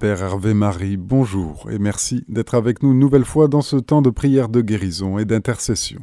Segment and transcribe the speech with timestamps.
[0.00, 4.00] Père Hervé Marie, bonjour et merci d'être avec nous une nouvelle fois dans ce temps
[4.00, 5.98] de prière de guérison et d'intercession.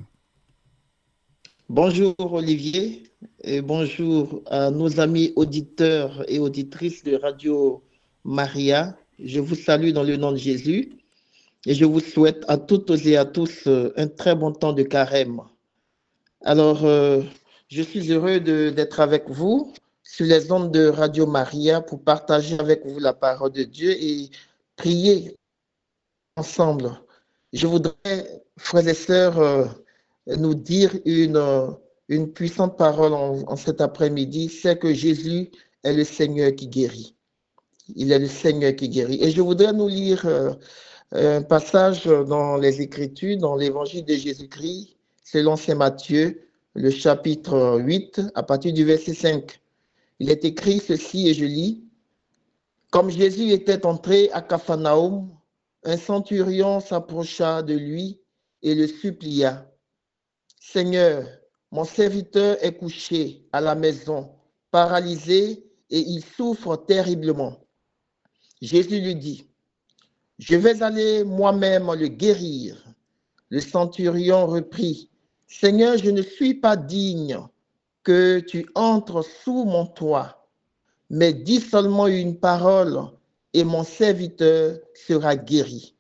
[1.70, 3.04] Bonjour Olivier
[3.46, 7.84] et bonjour à nos amis auditeurs et auditrices de Radio
[8.26, 8.98] Maria.
[9.18, 10.92] Je vous salue dans le nom de Jésus
[11.66, 14.84] et je vous souhaite à toutes et à tous euh, un très bon temps de
[14.84, 15.40] carême.
[16.44, 17.22] Alors, euh,
[17.70, 19.72] je suis heureux d'être avec vous
[20.06, 24.30] sur les ondes de Radio Maria pour partager avec vous la parole de Dieu et
[24.78, 25.36] prier
[26.38, 26.92] ensemble.
[27.54, 29.66] Je voudrais, frères et sœurs, euh,
[30.28, 31.68] nous dire une, euh,
[32.08, 35.52] une puissante parole en, cet après-midi, c'est que Jésus
[35.84, 37.16] est le Seigneur qui guérit.
[37.96, 39.22] Il est le Seigneur qui guérit.
[39.24, 40.54] Et je voudrais nous lire euh,
[41.12, 46.42] un passage dans les Écritures, dans l'Évangile de Jésus-Christ, selon Saint Matthieu,
[46.74, 49.60] le chapitre 8, à partir du verset 5.
[50.20, 51.84] Il est écrit ceci et je lis.
[52.90, 55.30] Comme Jésus était entré à Capharnaüm,
[55.84, 58.20] un centurion s'approcha de lui
[58.62, 59.70] et le supplia.
[60.60, 61.28] Seigneur,
[61.72, 64.32] mon serviteur est couché à la maison,
[64.72, 67.60] paralysé, et il souffre terriblement.
[68.62, 69.48] Jésus lui dit,
[70.40, 72.84] Je vais aller moi-même le guérir.
[73.50, 75.10] Le centurion reprit,
[75.48, 77.38] Seigneur, je ne suis pas digne
[78.06, 80.48] que tu entres sous mon toit,
[81.10, 83.02] mais dis seulement une parole
[83.54, 85.96] et mon serviteur sera guéri.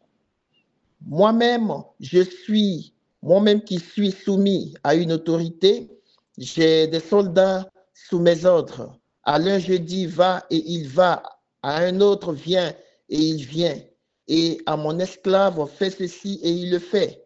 [1.01, 5.99] Moi-même, je suis, moi-même qui suis soumis à une autorité,
[6.37, 8.97] j'ai des soldats sous mes ordres.
[9.23, 11.23] À l'un je dis va et il va,
[11.63, 12.73] à un autre viens
[13.09, 13.79] et il vient,
[14.27, 17.25] et à mon esclave fais ceci et il le fait.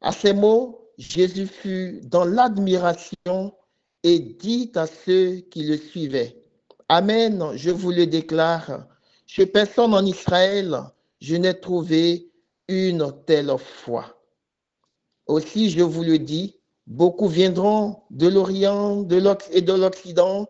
[0.00, 3.52] À ces mots, Jésus fut dans l'admiration
[4.02, 6.36] et dit à ceux qui le suivaient,
[6.88, 8.86] Amen, je vous le déclare,
[9.26, 10.78] chez personne en Israël,
[11.20, 12.30] je n'ai trouvé
[12.68, 14.20] une telle foi.
[15.26, 19.02] Aussi, je vous le dis, beaucoup viendront de l'Orient
[19.50, 20.48] et de l'Occident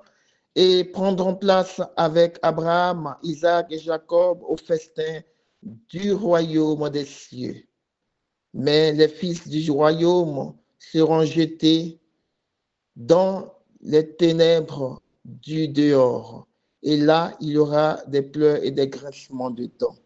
[0.54, 5.20] et prendront place avec Abraham, Isaac et Jacob au festin
[5.62, 7.64] du royaume des cieux.
[8.52, 12.00] Mais les fils du royaume seront jetés
[12.96, 16.46] dans les ténèbres du dehors.
[16.82, 19.96] Et là, il y aura des pleurs et des grincements de dents.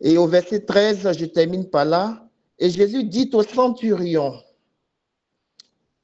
[0.00, 2.28] Et au verset 13, je termine par là.
[2.58, 4.34] Et Jésus dit au centurion,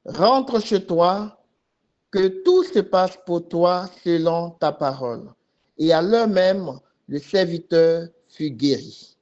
[0.05, 1.37] rentre chez toi,
[2.11, 5.33] que tout se passe pour toi selon ta parole.
[5.77, 9.17] Et à l'heure même, le serviteur fut guéri.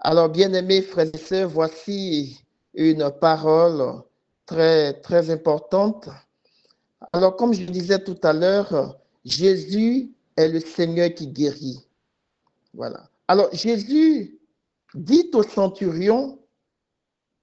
[0.00, 2.40] Alors, bien-aimés frères et sœurs, voici
[2.74, 4.02] une parole
[4.46, 6.08] très, très importante.
[7.12, 11.86] Alors, comme je disais tout à l'heure, Jésus est le Seigneur qui guérit.
[12.72, 13.10] Voilà.
[13.28, 14.38] Alors, Jésus
[14.94, 16.38] dit au centurion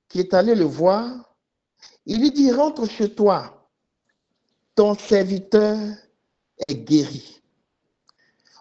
[0.08, 1.36] qui est allé le voir,
[2.06, 3.68] il lui dit, rentre chez toi,
[4.76, 5.78] ton serviteur
[6.68, 7.42] est guéri.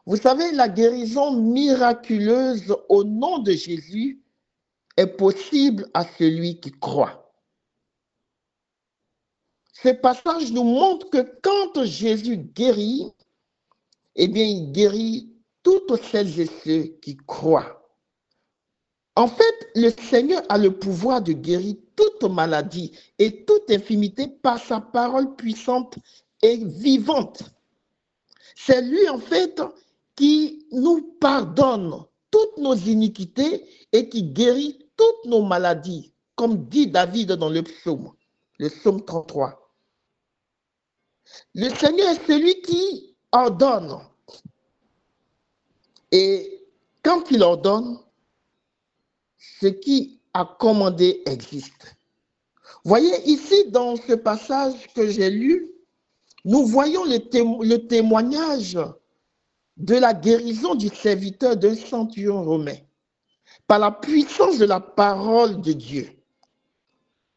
[0.04, 4.20] Vous savez, la guérison miraculeuse au nom de Jésus
[4.96, 7.21] est possible à celui qui croit.
[9.72, 13.10] Ce passage nous montre que quand Jésus guérit,
[14.16, 15.30] eh bien, il guérit
[15.62, 17.78] toutes celles et ceux qui croient.
[19.16, 24.58] En fait, le Seigneur a le pouvoir de guérir toute maladie et toute infimité par
[24.58, 25.98] sa parole puissante
[26.42, 27.42] et vivante.
[28.54, 29.60] C'est lui, en fait,
[30.16, 37.32] qui nous pardonne toutes nos iniquités et qui guérit toutes nos maladies, comme dit David
[37.32, 38.12] dans le psaume,
[38.58, 39.61] le psaume 33.
[41.54, 43.98] Le Seigneur est celui qui ordonne.
[46.10, 46.66] Et
[47.02, 47.98] quand il ordonne,
[49.60, 51.96] ce qui a commandé existe.
[52.84, 55.70] Voyez ici dans ce passage que j'ai lu,
[56.44, 58.78] nous voyons le, témoignage
[59.76, 62.76] de la guérison du serviteur d'un centurion romain
[63.66, 66.10] par la puissance de la parole de Dieu.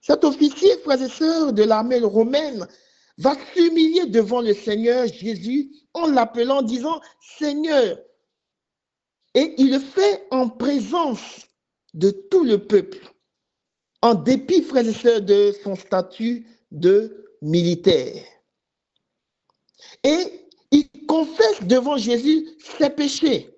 [0.02, 2.68] Cet officier, frères et sœurs de l'armée romaine,
[3.18, 7.98] va s'humilier devant le Seigneur Jésus en l'appelant, disant, Seigneur.
[9.34, 11.48] Et il le fait en présence
[11.94, 13.00] de tout le peuple,
[14.02, 18.24] en dépit, frères et sœurs, de son statut de militaire.
[20.04, 23.52] Et il confesse devant Jésus ses péchés.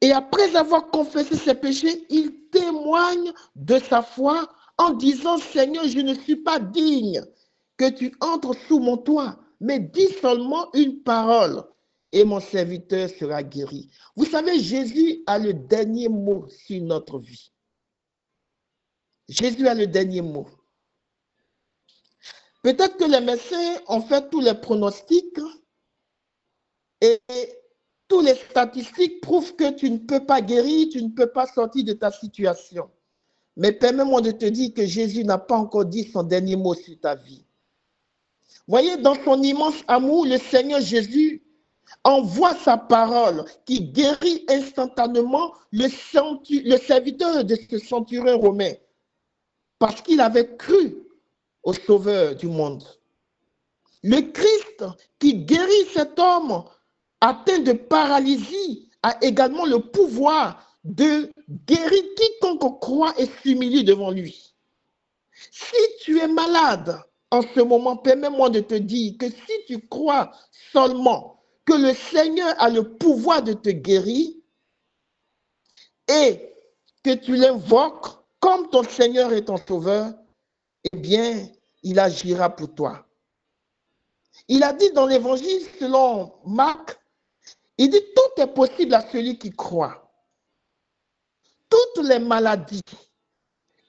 [0.00, 6.00] Et après avoir confessé ses péchés, il témoigne de sa foi en disant, Seigneur, je
[6.00, 7.22] ne suis pas digne
[7.80, 11.64] que tu entres sous mon toit, mais dis seulement une parole
[12.12, 13.88] et mon serviteur sera guéri.
[14.16, 17.50] Vous savez, Jésus a le dernier mot sur notre vie.
[19.30, 20.46] Jésus a le dernier mot.
[22.62, 25.40] Peut-être que les médecins ont fait tous les pronostics
[27.00, 27.18] et
[28.08, 31.86] tous les statistiques prouvent que tu ne peux pas guérir, tu ne peux pas sortir
[31.86, 32.90] de ta situation.
[33.56, 37.00] Mais permets-moi de te dire que Jésus n'a pas encore dit son dernier mot sur
[37.00, 37.46] ta vie.
[38.70, 41.42] Voyez, dans son immense amour, le Seigneur Jésus
[42.04, 48.70] envoie sa parole qui guérit instantanément le, serviteur de ce centurion romain
[49.80, 50.98] parce qu'il avait cru
[51.64, 52.84] au Sauveur du monde.
[54.04, 54.84] Le Christ
[55.18, 56.62] qui guérit cet homme
[57.20, 61.28] atteint de paralysie a également le pouvoir de
[61.66, 64.54] guérir quiconque croit et s'humilie devant lui.
[65.50, 70.32] Si tu es malade en ce moment, permets-moi de te dire que si tu crois
[70.72, 74.30] seulement que le Seigneur a le pouvoir de te guérir
[76.08, 76.52] et
[77.04, 78.08] que tu l'invoques
[78.40, 80.12] comme ton Seigneur est ton sauveur,
[80.92, 81.48] eh bien,
[81.82, 83.06] il agira pour toi.
[84.48, 86.98] Il a dit dans l'évangile selon Marc,
[87.78, 90.10] il dit tout est possible à celui qui croit.
[91.68, 92.82] Toutes les maladies,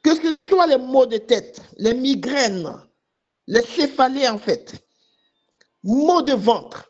[0.04, 2.72] que ce soit les maux de tête, les migraines,
[3.52, 4.74] les céphalées en fait,
[5.84, 6.90] maux de ventre,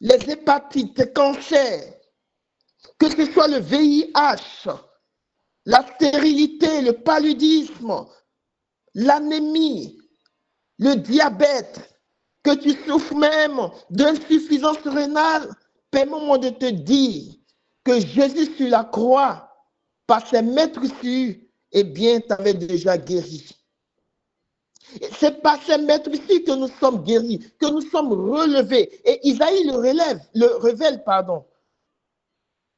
[0.00, 1.94] les hépatites, les cancers,
[2.98, 4.68] que ce soit le VIH,
[5.66, 8.06] la stérilité, le paludisme,
[8.94, 10.00] l'anémie,
[10.78, 11.78] le diabète,
[12.42, 15.48] que tu souffres même d'insuffisance rénale,
[15.92, 17.34] permets-moi de te dire
[17.84, 19.48] que Jésus sur la croix,
[20.08, 20.80] par ses maîtres
[21.70, 23.59] eh bien, t'avait déjà guéri.
[25.18, 29.00] C'est par ces maîtres que nous sommes guéris, que nous sommes relevés.
[29.04, 31.44] Et Isaïe le relève, le révèle, pardon.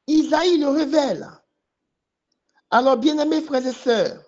[0.07, 1.27] Isaïe le révèle.
[2.69, 4.23] Alors, bien-aimés frères et sœurs,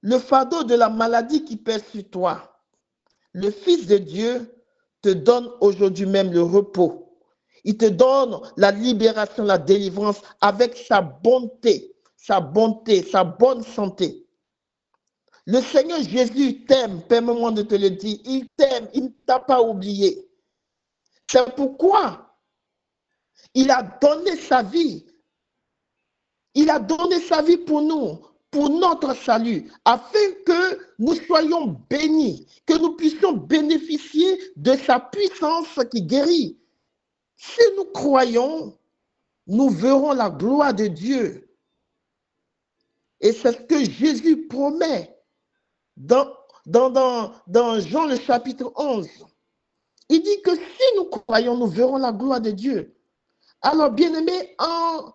[0.00, 2.60] le fardeau de la maladie qui pèse sur toi,
[3.32, 4.54] le Fils de Dieu
[5.00, 7.18] te donne aujourd'hui même le repos.
[7.64, 14.23] Il te donne la libération, la délivrance avec sa bonté, sa bonté, sa bonne santé.
[15.46, 19.60] Le Seigneur Jésus t'aime, permets-moi de te le dire, il t'aime, il ne t'a pas
[19.60, 20.26] oublié.
[21.30, 22.38] C'est pourquoi
[23.52, 25.04] il a donné sa vie
[26.54, 28.20] il a donné sa vie pour nous,
[28.50, 35.78] pour notre salut, afin que nous soyons bénis, que nous puissions bénéficier de sa puissance
[35.90, 36.58] qui guérit.
[37.36, 38.78] Si nous croyons,
[39.48, 41.50] nous verrons la gloire de Dieu.
[43.20, 45.13] Et c'est ce que Jésus promet
[45.96, 46.28] dans,
[46.66, 49.08] dans, dans, Jean le chapitre 11.
[50.08, 52.94] Il dit que si nous croyons, nous verrons la gloire de Dieu.
[53.62, 55.12] Alors, bien aimé, en,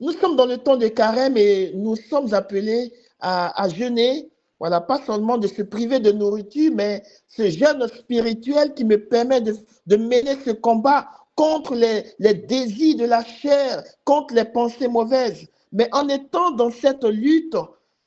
[0.00, 4.30] nous sommes dans le temps de carême et nous sommes appelés à, jeûner.
[4.58, 9.40] Voilà, pas seulement de se priver de nourriture, mais ce jeûne spirituel qui me permet
[9.40, 9.56] de,
[9.96, 15.46] mener ce combat contre les, les, désirs de la chair, contre les pensées mauvaises.
[15.72, 17.56] Mais en étant dans cette lutte,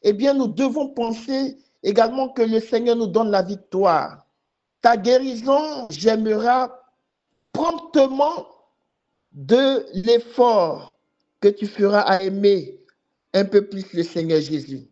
[0.03, 4.25] eh bien, nous devons penser également que le Seigneur nous donne la victoire.
[4.81, 6.69] Ta guérison, j'aimerais
[7.51, 8.47] promptement
[9.31, 10.91] de l'effort
[11.39, 12.79] que tu feras à aimer
[13.33, 14.87] un peu plus le Seigneur Jésus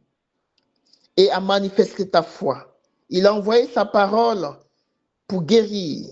[1.18, 2.78] et à manifester ta foi.
[3.10, 4.48] Il a envoyé sa parole
[5.28, 6.10] pour guérir.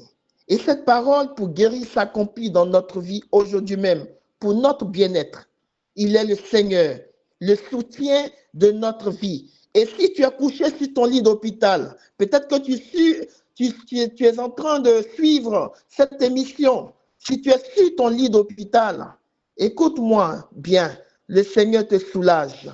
[0.47, 4.07] Et cette parole pour guérir s'accomplit dans notre vie aujourd'hui même,
[4.39, 5.47] pour notre bien-être.
[5.95, 6.99] Il est le Seigneur,
[7.39, 9.51] le soutien de notre vie.
[9.73, 14.79] Et si tu es couché sur ton lit d'hôpital, peut-être que tu, es en train
[14.79, 16.93] de suivre cette émission.
[17.17, 19.15] Si tu es sur ton lit d'hôpital,
[19.59, 20.97] Écoute-moi bien,
[21.27, 22.71] le Seigneur te soulage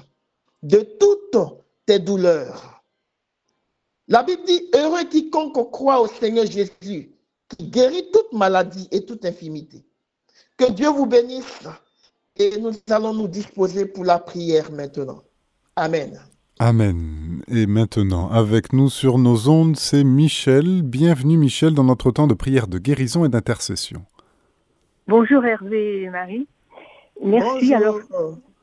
[0.61, 2.83] de toutes tes douleurs.
[4.07, 7.11] La Bible dit, heureux quiconque croit au Seigneur Jésus,
[7.49, 9.83] qui guérit toute maladie et toute infimité.
[10.57, 11.63] Que Dieu vous bénisse
[12.35, 15.23] et nous allons nous disposer pour la prière maintenant.
[15.75, 16.21] Amen.
[16.59, 17.43] Amen.
[17.49, 20.83] Et maintenant, avec nous sur nos ondes, c'est Michel.
[20.83, 24.05] Bienvenue Michel dans notre temps de prière de guérison et d'intercession.
[25.05, 26.47] Bonjour Hervé et Marie.
[27.21, 27.73] Merci.
[27.73, 27.99] Alors,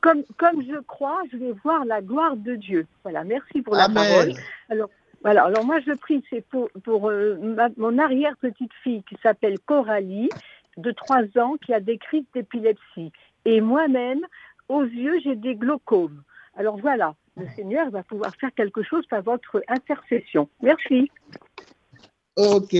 [0.01, 2.87] comme, comme je crois, je vais voir la gloire de Dieu.
[3.03, 4.33] Voilà, merci pour la parole.
[4.69, 4.89] Alors,
[5.21, 7.37] voilà, alors moi je prie, c'est pour, pour euh,
[7.77, 10.29] mon arrière-petite-fille qui s'appelle Coralie,
[10.77, 13.11] de 3 ans, qui a des crises d'épilepsie.
[13.45, 14.21] Et moi-même,
[14.67, 16.23] aux yeux, j'ai des glaucomes.
[16.57, 20.47] Alors voilà, le Seigneur va pouvoir faire quelque chose par votre intercession.
[20.61, 21.09] Merci.
[22.35, 22.75] Ok.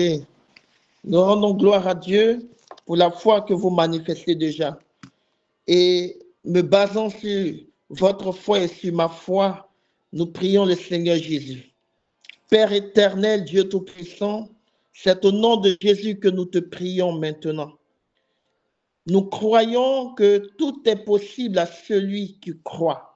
[1.03, 2.39] Nous rendons gloire à Dieu
[2.85, 4.77] pour la foi que vous manifestez déjà.
[5.67, 7.55] Et me basant sur
[7.89, 9.69] votre foi et sur ma foi,
[10.11, 11.71] nous prions le Seigneur Jésus.
[12.49, 14.49] Père éternel, Dieu Tout-Puissant,
[14.93, 17.73] c'est au nom de Jésus que nous te prions maintenant.
[19.07, 23.12] Nous croyons que tout est possible à celui qui croit.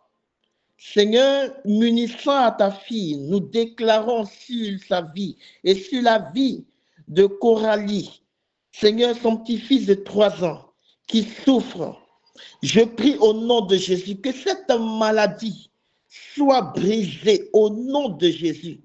[0.78, 6.66] Seigneur, munissant à ta fille, nous déclarons sur sa vie et sur la vie
[7.08, 8.22] de Coralie,
[8.72, 10.72] Seigneur, son petit-fils de trois ans
[11.08, 12.00] qui souffre.
[12.62, 15.72] Je prie au nom de Jésus que cette maladie
[16.10, 18.82] soit brisée au nom de Jésus.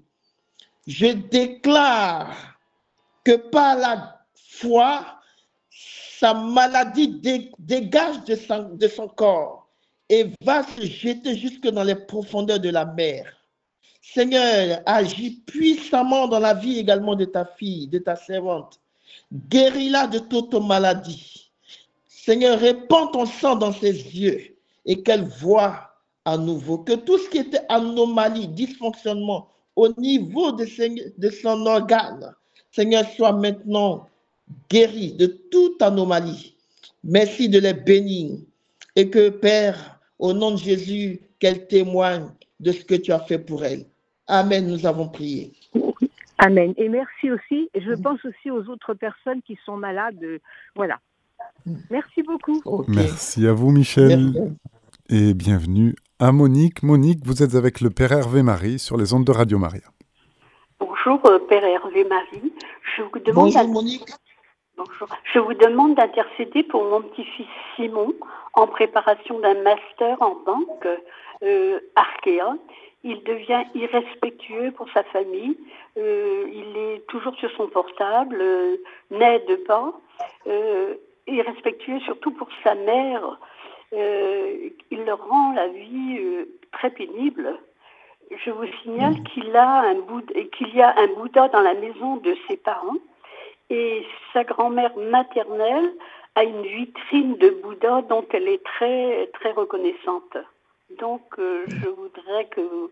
[0.87, 2.57] Je déclare
[3.23, 5.19] que par la foi,
[5.69, 7.21] sa maladie
[7.59, 9.62] dégage de son, de son corps
[10.09, 13.25] et va se jeter jusque dans les profondeurs de la mer.
[14.01, 18.79] Seigneur, agis puissamment dans la vie également de ta fille, de ta servante.
[19.31, 21.51] Guéris-la de toute maladie.
[22.07, 24.55] Seigneur, répands ton sang dans ses yeux
[24.85, 25.89] et qu'elle voit
[26.25, 30.65] à nouveau que tout ce qui était anomalie, dysfonctionnement au niveau de,
[31.17, 32.33] de son organe,
[32.71, 34.07] Seigneur, soit maintenant
[34.69, 36.55] guéri de toute anomalie.
[37.03, 38.37] Merci de les bénir
[38.95, 39.92] et que, Père,
[40.23, 42.29] au nom de Jésus, qu'elle témoigne
[42.61, 43.83] de ce que tu as fait pour elle.
[44.25, 45.51] Amen, nous avons prié.
[46.37, 46.73] Amen.
[46.77, 50.39] Et merci aussi, je pense aussi aux autres personnes qui sont malades.
[50.77, 50.97] Voilà.
[51.91, 52.85] Merci beaucoup.
[52.87, 54.31] Merci à vous, Michel.
[55.09, 56.83] Et bienvenue à Monique.
[56.83, 59.83] Monique, vous êtes avec le Père Hervé Marie sur les ondes de Radio Maria.
[60.79, 62.53] Bonjour, euh, Père Hervé Marie.
[62.95, 64.09] Je vous demande Bonjour, Monique.
[64.77, 65.09] Bonjour.
[65.33, 68.13] Je vous demande d'intercéder pour mon petit-fils Simon
[68.53, 70.87] en préparation d'un master en banque
[71.43, 72.55] euh, Arkea.
[73.03, 75.57] Il devient irrespectueux pour sa famille.
[75.97, 78.77] Euh, il est toujours sur son portable, euh,
[79.11, 79.93] n'aide pas.
[80.47, 80.95] Euh,
[81.27, 83.39] irrespectueux surtout pour sa mère.
[83.91, 86.19] il leur rend la vie
[86.71, 87.59] très pénible.
[88.31, 89.95] Je vous signale qu'il a un
[90.53, 92.97] qu'il y a un Bouddha dans la maison de ses parents
[93.69, 95.93] et sa grand-mère maternelle
[96.35, 100.37] a une vitrine de Bouddha dont elle est très, très reconnaissante.
[100.99, 102.91] Donc, euh, je voudrais que vous,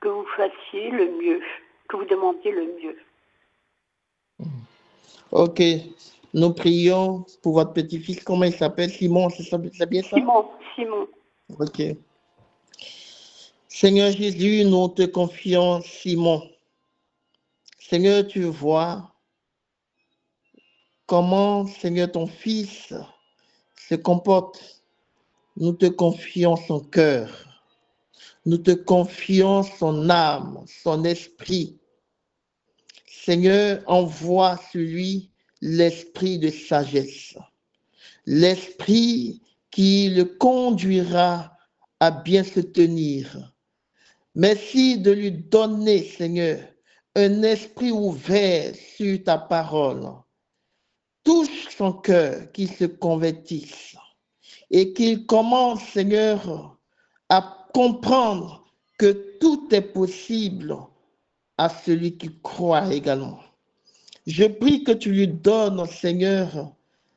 [0.00, 1.40] que vous fassiez le mieux,
[1.88, 2.98] que vous demandiez le mieux.
[5.30, 5.62] Ok.
[6.34, 8.24] Nous prions pour votre petit-fils.
[8.24, 8.90] Comment il s'appelle?
[8.90, 10.16] Simon, c'est bien ça?
[10.16, 11.08] Simon, Simon.
[11.58, 11.82] Ok.
[13.68, 16.42] Seigneur Jésus, nous te confions Simon.
[17.78, 19.11] Seigneur, tu vois
[21.06, 22.92] comment, Seigneur, ton Fils
[23.88, 24.82] se comporte?
[25.56, 27.52] Nous te confions son cœur.
[28.46, 31.78] Nous te confions son âme, son esprit.
[33.06, 35.30] Seigneur, envoie sur lui
[35.60, 37.36] l'esprit de sagesse,
[38.26, 39.40] l'esprit
[39.70, 41.56] qui le conduira
[42.00, 43.52] à bien se tenir.
[44.34, 46.58] Merci de lui donner, Seigneur,
[47.14, 50.08] un esprit ouvert sur ta parole
[51.24, 53.96] touche son cœur, qu'il se convertisse
[54.70, 56.76] et qu'il commence, Seigneur,
[57.28, 58.64] à comprendre
[58.98, 60.76] que tout est possible
[61.58, 63.40] à celui qui croit également.
[64.26, 66.72] Je prie que tu lui donnes, Seigneur,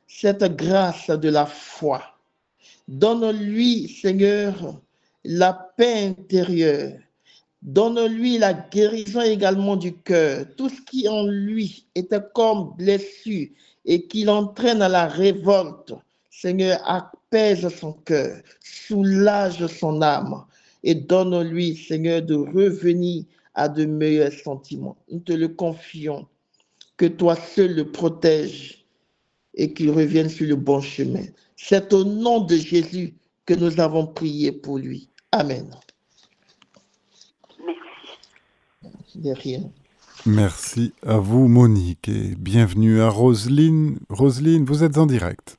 [0.06, 2.02] cette grâce de la foi.
[2.88, 4.80] Donne-lui, Seigneur,
[5.24, 6.98] la paix intérieure.
[7.62, 10.46] Donne-lui la guérison également du cœur.
[10.56, 13.48] Tout ce qui en lui était comme blessure
[13.86, 15.94] et qui l'entraîne à la révolte.
[16.30, 20.44] Seigneur, apaise son cœur, soulage son âme
[20.84, 23.24] et donne-lui, Seigneur, de revenir
[23.54, 24.96] à de meilleurs sentiments.
[25.10, 26.26] Nous te le confions,
[26.96, 28.84] que toi seul le protège
[29.54, 31.24] et qu'il revienne sur le bon chemin.
[31.56, 33.14] C'est au nom de Jésus
[33.46, 35.08] que nous avons prié pour lui.
[35.32, 35.70] Amen.
[37.64, 39.18] Merci.
[39.18, 39.70] De rien.
[40.26, 44.00] Merci à vous, Monique, et bienvenue à Roselyne.
[44.10, 45.56] Roselyne, vous êtes en direct.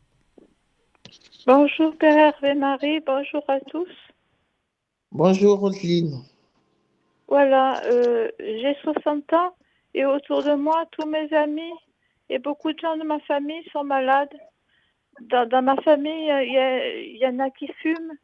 [1.46, 3.88] Bonjour, Père Hervé Marie, bonjour à tous.
[5.14, 6.22] Bonjour, Roselyne.
[7.30, 9.56] Voilà, euh, j'ai 60 ans
[9.94, 11.74] et autour de moi, tous mes amis
[12.30, 14.36] et beaucoup de gens de ma famille sont malades.
[15.22, 18.18] Dans, ma famille, il y, y, en a qui fument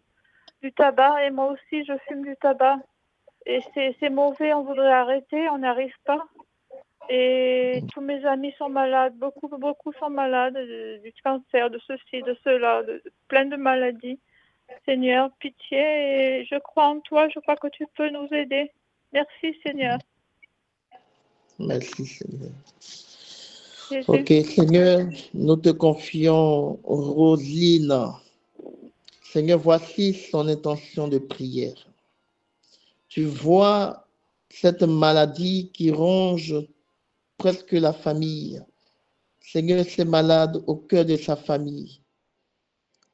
[0.62, 2.80] du tabac et moi aussi, je fume du tabac.
[3.46, 3.60] Et
[4.00, 6.26] c'est mauvais, on voudrait arrêter, on n'arrive pas.
[7.10, 10.58] Et tous mes amis sont malades, beaucoup, beaucoup sont malades
[11.04, 14.20] du cancer, de ceci, de cela, de, plein de maladies.
[14.86, 18.72] Seigneur, pitié, et je crois en toi, je crois que tu peux nous aider.
[19.12, 20.00] Merci, Seigneur.
[21.60, 22.52] Merci, Seigneur.
[24.08, 27.94] Ok, Seigneur, nous te confions Rosine.
[29.22, 31.93] Seigneur, voici son intention de prière.
[33.14, 34.08] Tu vois
[34.50, 36.56] cette maladie qui ronge
[37.38, 38.60] presque la famille.
[39.40, 42.02] Seigneur, c'est malade au cœur de sa famille.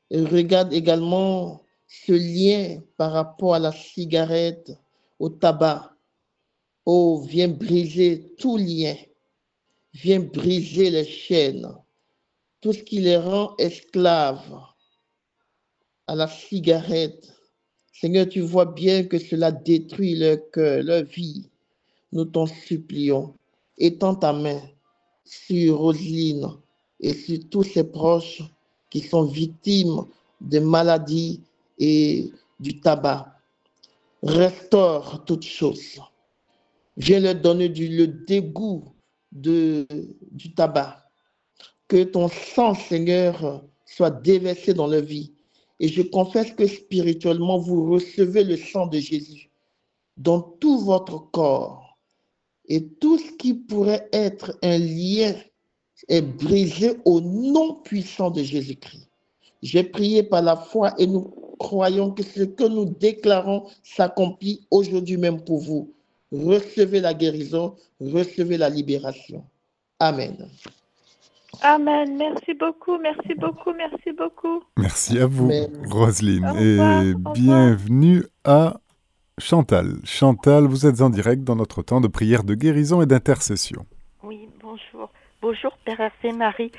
[0.09, 4.71] Et regarde également ce lien par rapport à la cigarette,
[5.19, 5.93] au tabac.
[6.85, 8.95] Oh, viens briser tout lien.
[9.91, 11.75] Viens briser les chaînes.
[12.61, 14.61] Tout ce qui les rend esclaves
[16.07, 17.38] à la cigarette.
[17.99, 21.49] Seigneur, tu vois bien que cela détruit leur cœur, leur vie.
[22.13, 23.33] Nous t'en supplions.
[23.77, 24.61] Étends ta main
[25.25, 26.47] sur Roselyne
[27.01, 28.41] et sur tous ses proches
[28.89, 30.05] qui sont victimes
[30.39, 31.41] de maladies
[31.77, 33.35] et du tabac.
[34.23, 35.99] Restaure toutes choses.
[36.95, 38.85] Viens leur donner du, le dégoût
[39.33, 41.03] du tabac.
[41.89, 45.33] Que ton sang, Seigneur, soit déversé dans leur vie
[45.79, 49.49] et je confesse que spirituellement, vous recevez le sang de Jésus
[50.17, 51.97] dans tout votre corps.
[52.67, 55.33] Et tout ce qui pourrait être un lien
[56.07, 59.09] est brisé au nom puissant de Jésus-Christ.
[59.61, 65.17] J'ai prié par la foi et nous croyons que ce que nous déclarons s'accomplit aujourd'hui
[65.17, 65.93] même pour vous.
[66.31, 69.43] Recevez la guérison, recevez la libération.
[69.99, 70.47] Amen.
[71.61, 72.15] Amen.
[72.17, 74.63] Merci beaucoup, merci beaucoup, merci beaucoup.
[74.77, 75.51] Merci à vous,
[75.89, 76.47] Roselyne.
[76.57, 78.75] Et bienvenue à
[79.37, 79.95] Chantal.
[80.05, 83.85] Chantal, vous êtes en direct dans notre temps de prière de guérison et d'intercession.
[84.23, 85.09] Oui, bonjour.
[85.41, 86.71] Bonjour, Père Hervé Marie.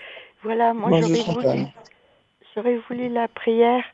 [0.42, 1.00] Voilà, moi
[2.54, 3.84] j'aurais voulu, la prière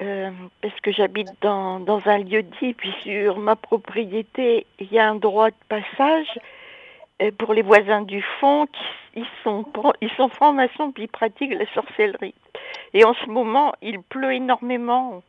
[0.00, 0.30] euh,
[0.62, 5.08] parce que j'habite dans, dans un lieu dit, puis sur ma propriété, il y a
[5.08, 6.38] un droit de passage
[7.30, 8.66] pour les voisins du fond,
[9.14, 9.64] ils sont,
[10.00, 12.34] ils sont francs-maçons puis ils pratiquent la sorcellerie.
[12.94, 15.22] Et en ce moment, il pleut énormément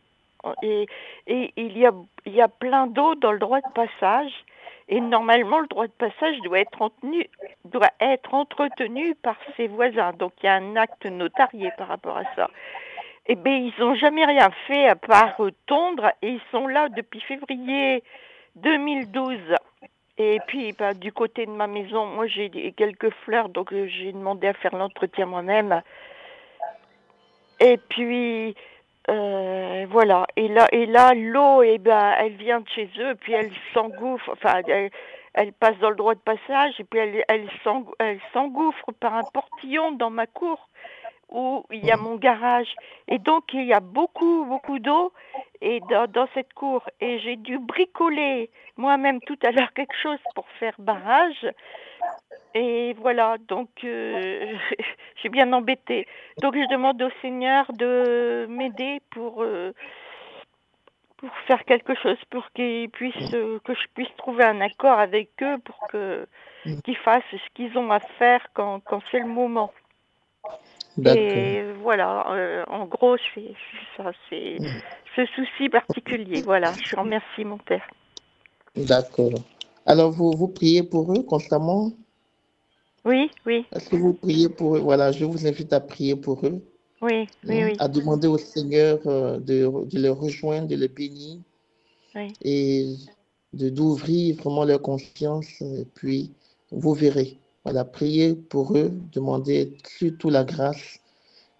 [0.61, 0.87] et,
[1.27, 1.91] et il, y a,
[2.25, 4.31] il y a plein d'eau dans le droit de passage.
[4.89, 7.29] Et normalement, le droit de passage doit être, entretenu,
[7.65, 10.11] doit être entretenu par ses voisins.
[10.13, 12.49] Donc il y a un acte notarié par rapport à ça.
[13.27, 17.21] Eh bien, ils n'ont jamais rien fait à part tondre et ils sont là depuis
[17.21, 18.03] février
[18.57, 19.37] 2012.
[20.17, 24.11] Et puis, bah, du côté de ma maison, moi j'ai quelques fleurs, donc euh, j'ai
[24.11, 25.81] demandé à faire l'entretien moi-même.
[27.59, 28.55] Et puis,
[29.09, 30.27] euh, voilà.
[30.35, 34.29] Et là, et là, l'eau, eh ben, elle vient de chez eux, puis elle s'engouffre.
[34.33, 34.61] Enfin,
[35.33, 39.93] elle, passe dans le droit de passage, et puis elle, elle s'engouffre par un portillon
[39.93, 40.69] dans ma cour
[41.33, 42.73] où il y a mon garage.
[43.07, 45.11] Et donc, il y a beaucoup, beaucoup d'eau
[45.61, 46.87] et dans, cette cour.
[47.01, 51.47] Et j'ai dû bricoler moi-même tout à l'heure quelque chose pour faire barrage.
[52.53, 54.55] Et voilà, donc euh,
[55.23, 56.07] j'ai bien embêté.
[56.41, 59.73] Donc je demande au Seigneur de m'aider pour, euh,
[61.17, 65.29] pour faire quelque chose, pour qu'ils puissent, euh, que je puisse trouver un accord avec
[65.41, 66.27] eux pour que
[66.83, 69.73] qu'ils fassent ce qu'ils ont à faire quand, quand c'est le moment.
[70.97, 73.53] Et voilà, euh, en gros, c'est
[73.97, 74.57] ça, c'est
[75.15, 76.41] ce souci particulier.
[76.41, 77.87] Voilà, je remercie mon père.
[78.75, 79.31] D'accord.
[79.85, 81.91] Alors, vous, vous priez pour eux constamment?
[83.05, 83.65] Oui, oui.
[83.73, 84.79] Est-ce que vous priez pour eux?
[84.79, 86.63] Voilà, je vous invite à prier pour eux.
[87.01, 87.75] Oui, oui, hein, oui.
[87.79, 91.39] À demander au Seigneur euh, de, de les rejoindre, de les bénir.
[92.15, 92.33] Oui.
[92.43, 92.95] Et
[93.51, 95.61] de d'ouvrir vraiment leur conscience.
[95.61, 96.31] Et puis,
[96.71, 97.37] vous verrez.
[97.63, 100.99] Voilà, priez pour eux, demandez surtout la grâce.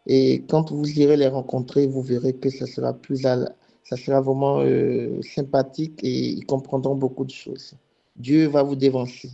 [0.06, 4.60] Et quand vous irez les rencontrer, vous verrez que ça sera plus, ça sera vraiment
[4.60, 7.74] euh, sympathique et ils comprendront beaucoup de choses.
[8.18, 9.32] Dieu va vous dévancer.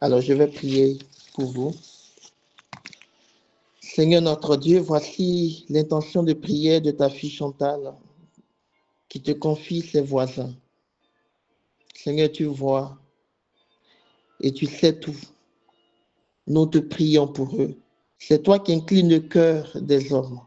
[0.00, 0.98] Alors, je vais prier
[1.34, 1.72] pour vous.
[3.80, 7.94] Seigneur notre Dieu, voici l'intention de prière de ta fille Chantal
[9.08, 10.52] qui te confie ses voisins.
[11.94, 12.98] Seigneur, tu vois
[14.40, 15.16] et tu sais tout.
[16.48, 17.76] Nous te prions pour eux.
[18.18, 20.40] C'est toi qui inclines le cœur des hommes.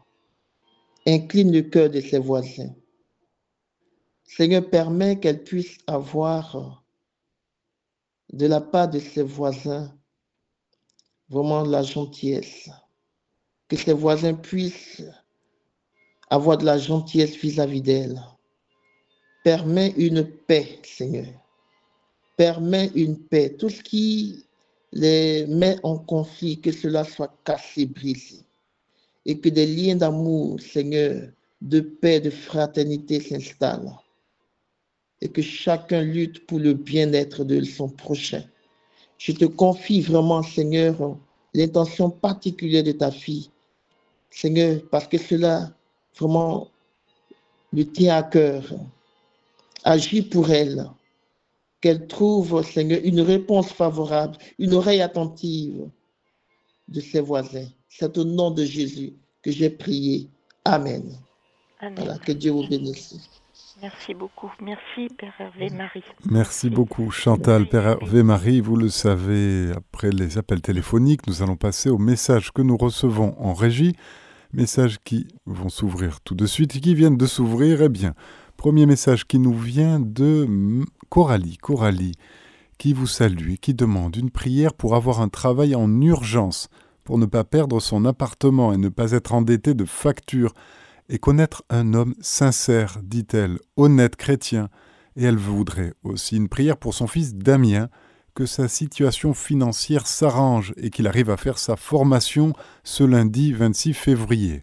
[1.06, 2.74] Incline le cœur de ses voisins.
[4.24, 6.84] Seigneur, permet qu'elle puisse avoir
[8.32, 9.96] de la part de ses voisins
[11.28, 12.68] vraiment la gentillesse.
[13.68, 15.04] Que ses voisins puissent
[16.30, 18.20] avoir de la gentillesse vis-à-vis d'elle.
[19.44, 21.26] Permets une paix, Seigneur.
[22.36, 23.54] Permets une paix.
[23.56, 24.46] Tout ce qui
[24.92, 28.44] les met en conflit, que cela soit cassé, brisé.
[29.24, 31.28] Et que des liens d'amour, Seigneur,
[31.60, 33.92] de paix, de fraternité s'installent.
[35.20, 38.44] Et que chacun lutte pour le bien-être de son prochain.
[39.18, 41.16] Je te confie vraiment, Seigneur,
[41.54, 43.50] l'intention particulière de ta fille.
[44.30, 45.72] Seigneur, parce que cela
[46.18, 46.68] vraiment
[47.72, 48.64] lui tient à cœur.
[49.84, 50.90] Agis pour elle.
[51.82, 55.90] Qu'elle trouve, Seigneur, une réponse favorable, une oreille attentive
[56.88, 57.68] de ses voisins.
[57.88, 60.30] C'est au nom de Jésus que j'ai prié.
[60.64, 61.02] Amen.
[61.80, 62.18] Amen.
[62.24, 63.18] que Dieu vous bénisse.
[63.82, 64.50] Merci beaucoup.
[64.60, 66.04] Merci, Père Hervé Marie.
[66.30, 67.68] Merci beaucoup, Chantal.
[67.68, 72.52] Père Hervé Marie, vous le savez, après les appels téléphoniques, nous allons passer aux messages
[72.52, 73.96] que nous recevons en régie.
[74.52, 77.82] Messages qui vont s'ouvrir tout de suite et qui viennent de s'ouvrir.
[77.82, 78.14] Eh bien,
[78.62, 80.46] premier message qui nous vient de
[81.08, 81.56] Coralie.
[81.56, 82.14] Coralie,
[82.78, 86.68] qui vous salue et qui demande une prière pour avoir un travail en urgence,
[87.02, 90.54] pour ne pas perdre son appartement et ne pas être endetté de factures
[91.08, 94.68] et connaître un homme sincère, dit-elle, honnête chrétien,
[95.16, 97.88] et elle voudrait aussi une prière pour son fils Damien,
[98.36, 102.52] que sa situation financière s'arrange et qu'il arrive à faire sa formation
[102.84, 104.62] ce lundi 26 février.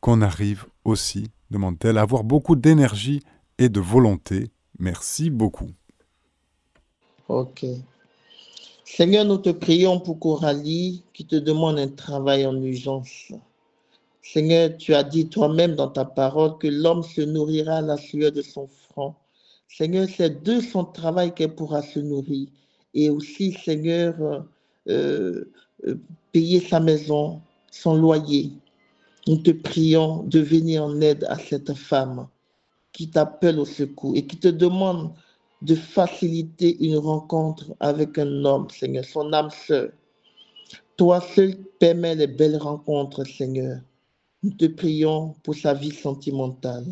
[0.00, 3.20] Qu'on arrive aussi, demande-t-elle, avoir beaucoup d'énergie
[3.58, 4.50] et de volonté.
[4.78, 5.70] Merci beaucoup.
[7.28, 7.66] Ok.
[8.84, 13.32] Seigneur, nous te prions pour Coralie qui te demande un travail en urgence.
[14.22, 18.32] Seigneur, tu as dit toi-même dans ta parole que l'homme se nourrira à la sueur
[18.32, 19.14] de son front.
[19.68, 22.48] Seigneur, c'est de son travail qu'elle pourra se nourrir.
[22.94, 24.14] Et aussi, Seigneur,
[24.88, 25.44] euh,
[25.86, 25.94] euh,
[26.32, 28.52] payer sa maison, son loyer.
[29.28, 32.28] Nous te prions de venir en aide à cette femme
[32.92, 35.12] qui t'appelle au secours et qui te demande
[35.60, 39.90] de faciliter une rencontre avec un homme, Seigneur, son âme sœur.
[40.96, 43.82] Toi seul permets les belles rencontres, Seigneur.
[44.42, 46.86] Nous te prions pour sa vie sentimentale.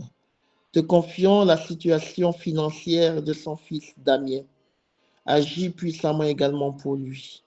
[0.73, 4.43] Te confions la situation financière de son fils Damien.
[5.25, 7.43] Agis puissamment également pour lui.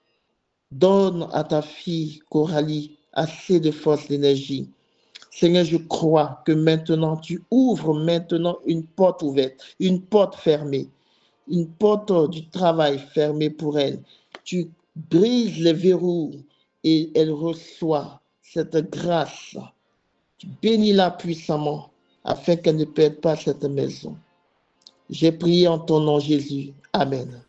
[0.72, 4.68] Donne à ta fille Coralie assez de force d'énergie.
[5.30, 10.88] Seigneur, je crois que maintenant tu ouvres maintenant une porte ouverte, une porte fermée,
[11.48, 14.02] une porte du travail fermée pour elle.
[14.44, 16.32] Tu brises les verrous
[16.82, 19.56] et elle reçoit cette grâce
[20.62, 21.90] Bénis-la puissamment
[22.24, 24.16] afin qu'elle ne perde pas cette maison.
[25.08, 26.72] J'ai prié en ton nom, Jésus.
[26.92, 27.42] Amen.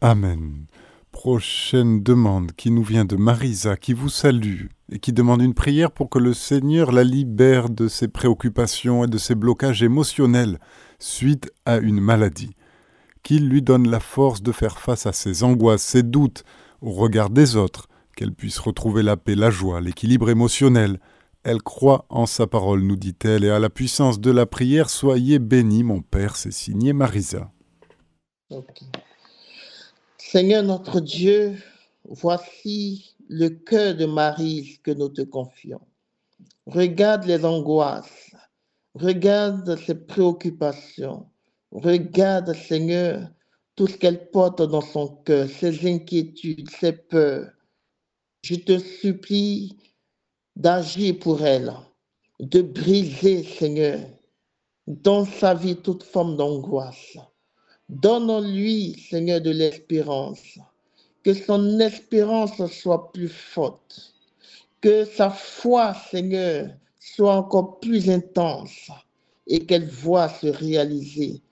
[0.00, 0.66] Amen.
[1.12, 5.90] Prochaine demande qui nous vient de Marisa, qui vous salue et qui demande une prière
[5.90, 10.58] pour que le Seigneur la libère de ses préoccupations et de ses blocages émotionnels
[10.98, 12.54] suite à une maladie.
[13.22, 16.44] Qu'il lui donne la force de faire face à ses angoisses, ses doutes,
[16.80, 21.00] au regard des autres, qu'elle puisse retrouver la paix, la joie, l'équilibre émotionnel,
[21.42, 25.38] elle croit en sa parole, nous dit-elle, et à la puissance de la prière, soyez
[25.38, 27.52] bénis, mon Père, c'est signé Marisa.
[30.18, 31.56] Seigneur notre Dieu,
[32.04, 35.80] voici le cœur de Marie que nous te confions.
[36.66, 38.30] Regarde les angoisses,
[38.94, 41.26] regarde ses préoccupations,
[41.70, 43.30] regarde, Seigneur,
[43.74, 47.50] tout ce qu'elle porte dans son cœur, ses inquiétudes, ses peurs.
[48.42, 49.76] Je te supplie,
[50.56, 51.72] d'agir pour elle,
[52.40, 54.00] de briser, Seigneur,
[54.86, 57.16] dans sa vie toute forme d'angoisse.
[57.88, 60.58] Donne-lui, Seigneur, de l'espérance,
[61.26, 64.14] que son espérance soit plus forte,
[64.80, 66.68] que sa foi, Seigneur,
[67.00, 68.92] soit encore plus intense
[69.48, 71.42] et qu'elle voit se réaliser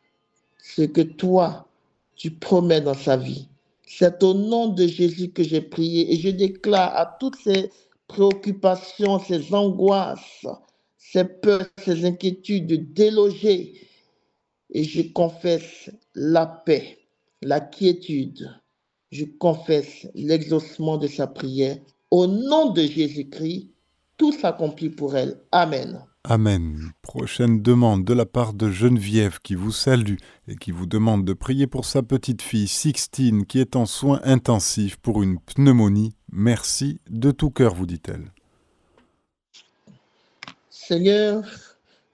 [0.62, 1.66] ce que toi,
[2.14, 3.48] tu promets dans sa vie.
[3.84, 7.72] C'est au nom de Jésus que j'ai prié et je déclare à toutes ces
[8.06, 10.46] préoccupations, ces angoisses,
[10.98, 13.74] ces peurs, ces inquiétudes de déloger.
[14.70, 16.96] Et je confesse la paix,
[17.42, 18.48] la quiétude.
[19.14, 21.78] Je confesse l'exaucement de sa prière.
[22.10, 23.70] Au nom de Jésus-Christ,
[24.16, 25.40] tout s'accomplit pour elle.
[25.52, 26.04] Amen.
[26.24, 26.90] Amen.
[27.00, 30.16] Prochaine demande de la part de Geneviève qui vous salue
[30.48, 34.20] et qui vous demande de prier pour sa petite fille Sixtine qui est en soins
[34.24, 36.16] intensifs pour une pneumonie.
[36.32, 38.32] Merci de tout cœur, vous dit-elle.
[40.70, 41.44] Seigneur,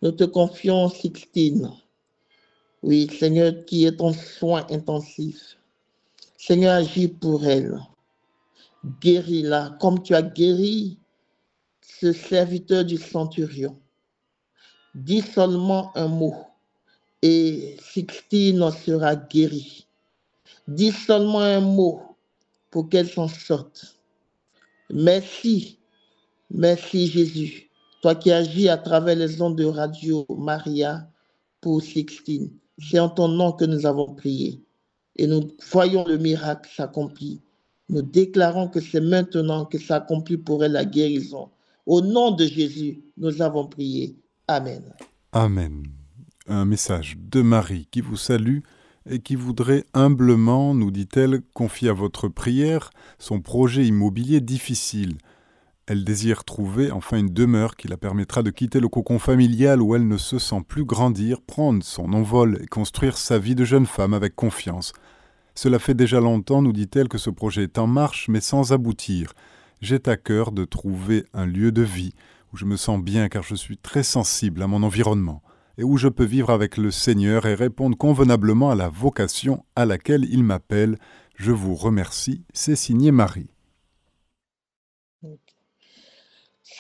[0.03, 1.71] nous te confions Sixtine.
[2.83, 5.57] Oui, Seigneur, qui est en soins intensifs.
[6.43, 7.79] Seigneur, agis pour elle.
[9.03, 10.99] Guéris-la comme tu as guéri
[11.83, 13.79] ce serviteur du centurion.
[14.95, 16.35] Dis seulement un mot
[17.21, 19.87] et Sixtine sera guérie.
[20.67, 22.01] Dis seulement un mot
[22.71, 24.01] pour qu'elle s'en sorte.
[24.89, 25.79] Merci,
[26.49, 31.07] merci Jésus, toi qui agis à travers les ondes de radio Maria
[31.61, 32.51] pour Sixtine.
[32.79, 34.65] C'est en ton nom que nous avons prié
[35.21, 37.39] et nous voyons le miracle s'accomplir.
[37.91, 41.51] Nous déclarons que c'est maintenant que s'accomplit pour elle la guérison.
[41.85, 44.17] Au nom de Jésus, nous avons prié.
[44.49, 44.83] Amen.
[45.33, 45.83] Amen.
[46.47, 48.61] Un message de Marie qui vous salue
[49.11, 55.19] et qui voudrait humblement, nous dit-elle, confier à votre prière son projet immobilier difficile.
[55.91, 59.97] Elle désire trouver enfin une demeure qui la permettra de quitter le cocon familial où
[59.97, 63.87] elle ne se sent plus grandir, prendre son envol et construire sa vie de jeune
[63.87, 64.93] femme avec confiance.
[65.57, 69.33] Cela fait déjà longtemps, nous dit-elle, que ce projet est en marche, mais sans aboutir.
[69.81, 72.15] J'ai à cœur de trouver un lieu de vie
[72.53, 75.43] où je me sens bien car je suis très sensible à mon environnement
[75.77, 79.87] et où je peux vivre avec le Seigneur et répondre convenablement à la vocation à
[79.87, 80.99] laquelle il m'appelle.
[81.35, 82.45] Je vous remercie.
[82.53, 83.51] C'est signé Marie.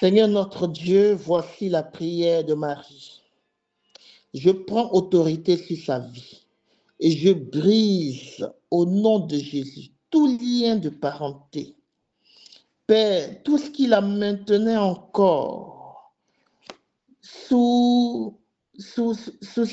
[0.00, 3.20] Seigneur notre Dieu, voici la prière de Marie.
[4.32, 6.40] Je prends autorité sur sa vie
[7.00, 11.76] et je brise au nom de Jésus tout lien de parenté.
[12.86, 16.14] Père, tout ce qui la maintenait encore
[17.20, 18.40] sous,
[18.78, 19.66] sous, sous,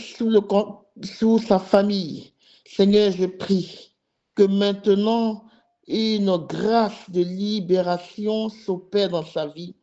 [1.03, 2.33] sous sa famille,
[2.65, 3.93] Seigneur, je prie
[4.35, 5.45] que maintenant
[5.87, 9.73] une grâce de libération s'opère dans sa vie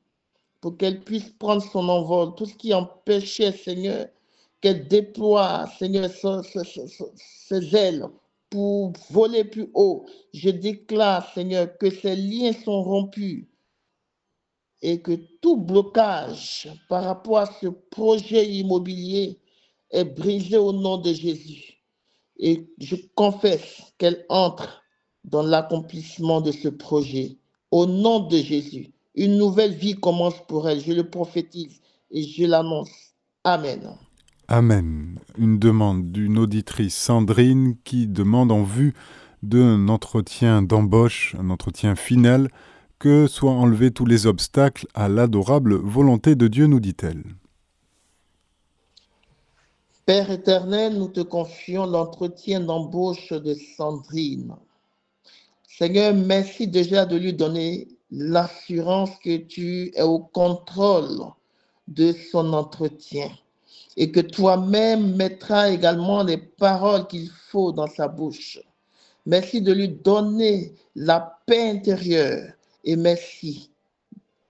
[0.65, 2.35] pour qu'elle puisse prendre son envol.
[2.37, 4.07] Tout ce qui empêchait, Seigneur,
[4.63, 8.07] qu'elle déploie, Seigneur, ses, ailes
[8.49, 10.07] pour voler plus haut.
[10.33, 13.47] Je déclare, Seigneur, que ces liens sont rompus
[14.81, 19.39] et que tout blocage par rapport à ce projet immobilier
[19.91, 21.85] est brisé au nom de Jésus.
[22.39, 24.83] Et je confesse qu'elle entre
[25.25, 27.37] dans l'accomplissement de ce projet.
[27.71, 30.81] Au nom de Jésus, une nouvelle vie commence pour elle.
[30.81, 33.15] Je le prophétise et je l'annonce.
[33.45, 33.97] Amen.
[34.49, 35.19] Amen.
[35.39, 38.95] Une demande d'une auditrice Sandrine qui demande en vue
[39.43, 42.51] d'un entretien d'embauche, un entretien final,
[42.99, 47.23] que soient enlevés tous les obstacles à l'adorable volonté de Dieu, nous dit-elle.
[50.07, 54.55] Père éternel, nous te confions l'entretien d'embauche de Sandrine.
[55.67, 61.19] Seigneur, merci déjà de lui donner l'assurance que tu es au contrôle
[61.89, 63.31] de son entretien
[63.97, 68.61] et que toi-même mettras également les paroles qu'il faut dans sa bouche.
[69.27, 72.53] Merci de lui donner la paix intérieure
[72.85, 73.71] et merci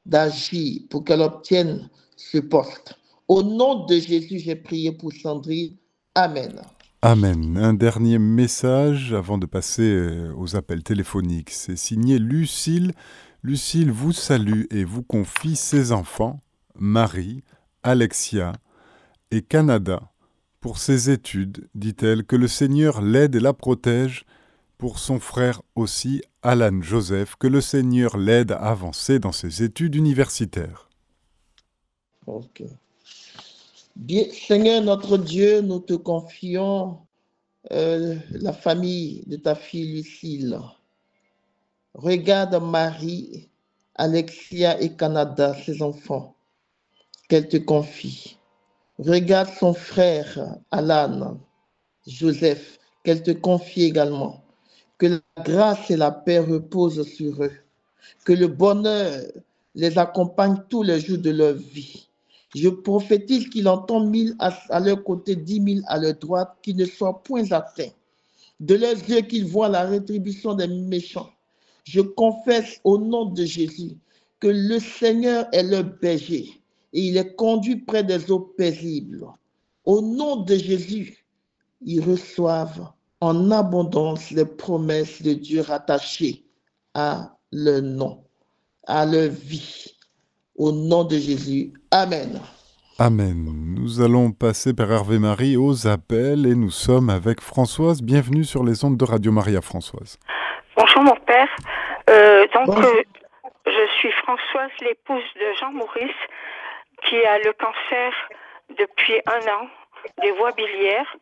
[0.05, 2.94] d'agir pour qu'elle obtienne ce poste.
[3.29, 5.77] Au nom de Jésus, j'ai prié pour Sandrine.
[6.14, 6.61] Amen.
[7.00, 7.59] Amen.
[7.59, 11.50] Un dernier message avant de passer euh, aux appels téléphoniques.
[11.50, 12.92] C'est signé Lucille.
[13.44, 16.40] Lucille vous salue et vous confie ses enfants,
[16.76, 17.44] Marie,
[17.83, 18.52] Alexia
[19.30, 20.00] et Canada.
[20.61, 24.24] Pour ses études, dit-elle, que le Seigneur l'aide et la protège.
[24.78, 29.94] Pour son frère aussi, Alan Joseph, que le Seigneur l'aide à avancer dans ses études
[29.94, 30.88] universitaires.
[34.33, 36.96] Seigneur notre Dieu, nous te confions
[37.72, 40.59] euh, la famille de ta fille Lucille.
[41.94, 43.48] Regarde Marie,
[43.94, 46.35] Alexia et Canada, ses enfants,
[47.28, 48.37] qu'elle te confie.
[48.98, 51.38] Regarde son frère Alan,
[52.07, 54.44] Joseph, qu'elle te confie également.
[54.98, 57.52] Que la grâce et la paix reposent sur eux.
[58.24, 59.20] Que le bonheur
[59.74, 62.09] les accompagne tous les jours de leur vie
[62.54, 66.85] je prophétise qu'il entend mille à, leur côté, dix mille à leur droite, qu'ils ne
[66.85, 67.90] soient point atteints.
[68.61, 71.30] De leurs yeux qu'ils voient la rétribution des méchants.
[71.84, 73.92] Je confesse au nom de Jésus
[74.40, 76.50] que le Seigneur est leur berger
[76.92, 79.26] et il est conduit près des eaux paisibles.
[79.84, 81.24] Au nom de Jésus,
[81.82, 82.88] ils reçoivent
[83.20, 86.44] en abondance les promesses de Dieu rattachées
[86.94, 88.24] à leur nom,
[88.86, 89.86] à leur vie.
[90.56, 91.72] Au nom de Jésus.
[91.90, 92.40] Amen.
[92.98, 93.74] Amen.
[93.76, 98.02] Nous allons passer par Hervé Marie aux appels et nous sommes avec Françoise.
[98.02, 100.16] Bienvenue sur les ondes de Radio Maria, Françoise.
[100.76, 101.48] Bonjour mon père.
[102.10, 103.02] Euh, donc, euh,
[103.64, 106.10] je suis Françoise, l'épouse de Jean Maurice,
[107.04, 108.12] qui a le cancer
[108.76, 109.68] depuis un an
[110.20, 111.16] des voies biliaires.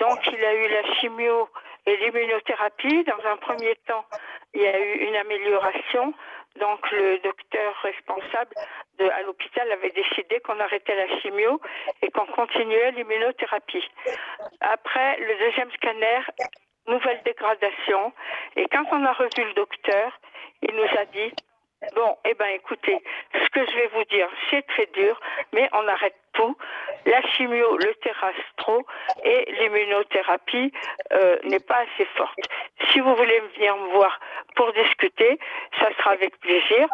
[0.00, 1.48] Donc, il a eu la chimio
[1.84, 3.04] et l'immunothérapie.
[3.04, 4.06] Dans un premier temps,
[4.54, 6.14] il y a eu une amélioration.
[6.58, 8.54] Donc le docteur responsable
[8.98, 11.60] de, à l'hôpital avait décidé qu'on arrêtait la chimio
[12.00, 13.86] et qu'on continuait l'immunothérapie.
[14.60, 16.20] Après le deuxième scanner,
[16.88, 18.12] nouvelle dégradation.
[18.56, 20.18] Et quand on a revu le docteur,
[20.62, 21.32] il nous a dit
[21.94, 22.98] Bon, eh bien écoutez,
[23.34, 25.20] ce que je vais vous dire, c'est très dur,
[25.52, 26.56] mais on arrête tout.
[27.04, 28.86] La chimio, le terrastro
[29.24, 30.72] et l'immunothérapie
[31.12, 32.38] euh, n'est pas assez forte.
[32.90, 34.18] Si vous voulez venir me voir
[34.54, 35.38] pour discuter,
[35.78, 36.88] ça sera avec plaisir.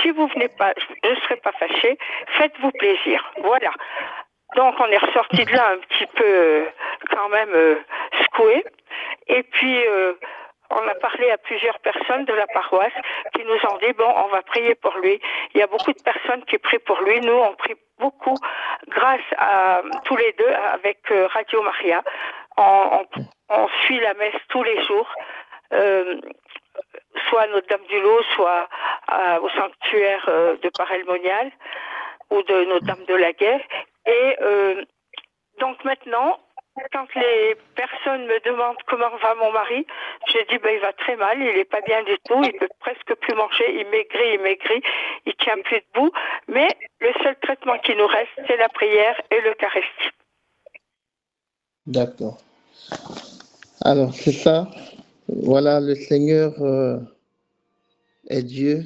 [0.00, 0.72] Si vous venez pas,
[1.04, 1.98] je ne serai pas fâchée.
[2.38, 3.32] Faites-vous plaisir.
[3.42, 3.72] Voilà.
[4.56, 6.64] Donc on est ressorti de là un petit peu euh,
[7.10, 7.76] quand même euh,
[8.22, 8.64] secoué.
[9.26, 10.14] Et puis euh,
[10.70, 12.92] on a parlé à plusieurs personnes de la paroisse
[13.34, 15.20] qui nous ont dit bon, on va prier pour lui.
[15.54, 17.20] Il y a beaucoup de personnes qui prient pour lui.
[17.20, 18.36] Nous, on prie beaucoup
[18.88, 20.98] grâce à tous les deux avec
[21.32, 22.02] Radio Maria.
[22.56, 23.06] On,
[23.84, 25.10] suit la messe tous les jours.
[27.28, 28.68] soit à Notre-Dame du Lot, soit
[29.40, 30.26] au sanctuaire
[30.62, 31.50] de Parelmonial
[32.30, 33.60] ou de Notre-Dame de la Guerre.
[34.08, 34.84] Et euh,
[35.60, 36.38] donc maintenant,
[36.92, 39.86] quand les personnes me demandent comment va mon mari,
[40.28, 42.68] je dis ben il va très mal, il n'est pas bien du tout, il peut
[42.80, 44.82] presque plus manger, il maigrit, il maigrit,
[45.26, 46.10] il tient plus debout.
[46.48, 46.68] Mais
[47.00, 50.10] le seul traitement qui nous reste, c'est la prière et l'Eucharistie.
[51.86, 52.38] D'accord.
[53.84, 54.68] Alors c'est ça.
[55.28, 56.98] Voilà, le Seigneur euh,
[58.30, 58.82] est Dieu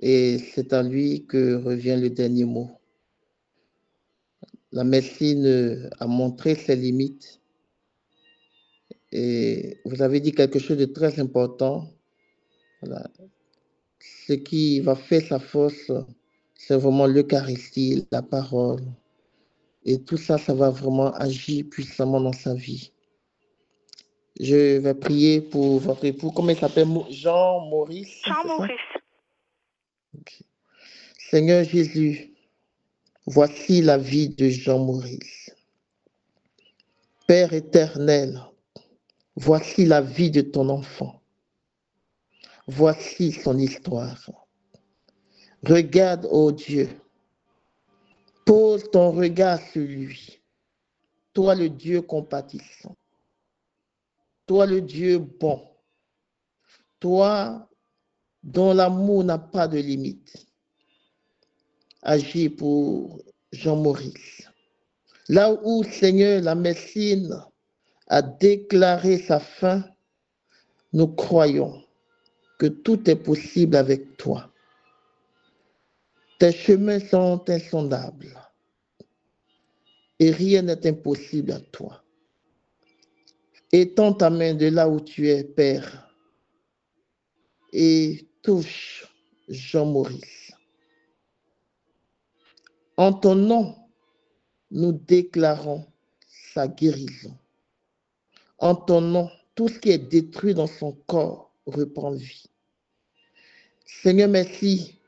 [0.00, 2.70] et c'est à lui que revient le dernier mot
[4.72, 7.40] la médecine a montré ses limites.
[9.12, 11.86] Et vous avez dit quelque chose de très important.
[14.26, 15.92] Ce qui va faire sa force,
[16.54, 18.82] c'est vraiment l'Eucharistie, la parole.
[19.84, 22.92] Et tout ça, ça va vraiment agir puissamment dans sa vie.
[24.40, 26.30] Je vais prier pour votre époux.
[26.30, 26.88] Comment il s'appelle?
[27.10, 28.72] Jean Maurice Jean Maurice.
[31.30, 32.31] Seigneur Jésus,
[33.26, 35.54] Voici la vie de Jean Maurice.
[37.28, 38.42] Père éternel,
[39.36, 41.22] voici la vie de ton enfant.
[42.66, 44.28] Voici son histoire.
[45.62, 46.88] Regarde, ô Dieu,
[48.44, 50.42] pose ton regard sur lui.
[51.32, 52.96] Toi le Dieu compatissant.
[54.46, 55.62] Toi le Dieu bon.
[56.98, 57.68] Toi
[58.42, 60.51] dont l'amour n'a pas de limite
[62.02, 64.48] agit pour Jean Maurice.
[65.28, 67.42] Là où, Seigneur, la médecine
[68.08, 69.84] a déclaré sa fin,
[70.92, 71.82] nous croyons
[72.58, 74.52] que tout est possible avec toi.
[76.38, 78.38] Tes chemins sont insondables
[80.18, 82.02] et rien n'est impossible à toi.
[83.72, 86.12] Étends ta main de là où tu es, Père,
[87.72, 89.08] et touche
[89.48, 90.41] Jean Maurice.
[92.96, 93.74] En ton nom,
[94.70, 95.86] nous déclarons
[96.28, 97.36] sa guérison.
[98.58, 102.50] En ton nom, tout ce qui est détruit dans son corps reprend vie.
[103.84, 104.98] Seigneur, merci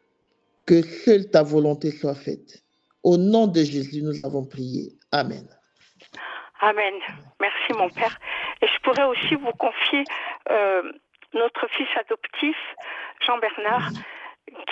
[0.67, 2.63] que seule ta volonté soit faite.
[3.03, 4.93] Au nom de Jésus, nous avons prié.
[5.13, 5.47] Amen.
[6.61, 6.95] Amen.
[7.41, 8.19] Merci, mon Père.
[8.63, 10.05] Et je pourrais aussi vous confier
[10.51, 10.93] euh,
[11.35, 12.57] notre fils adoptif,
[13.27, 13.91] Jean-Bernard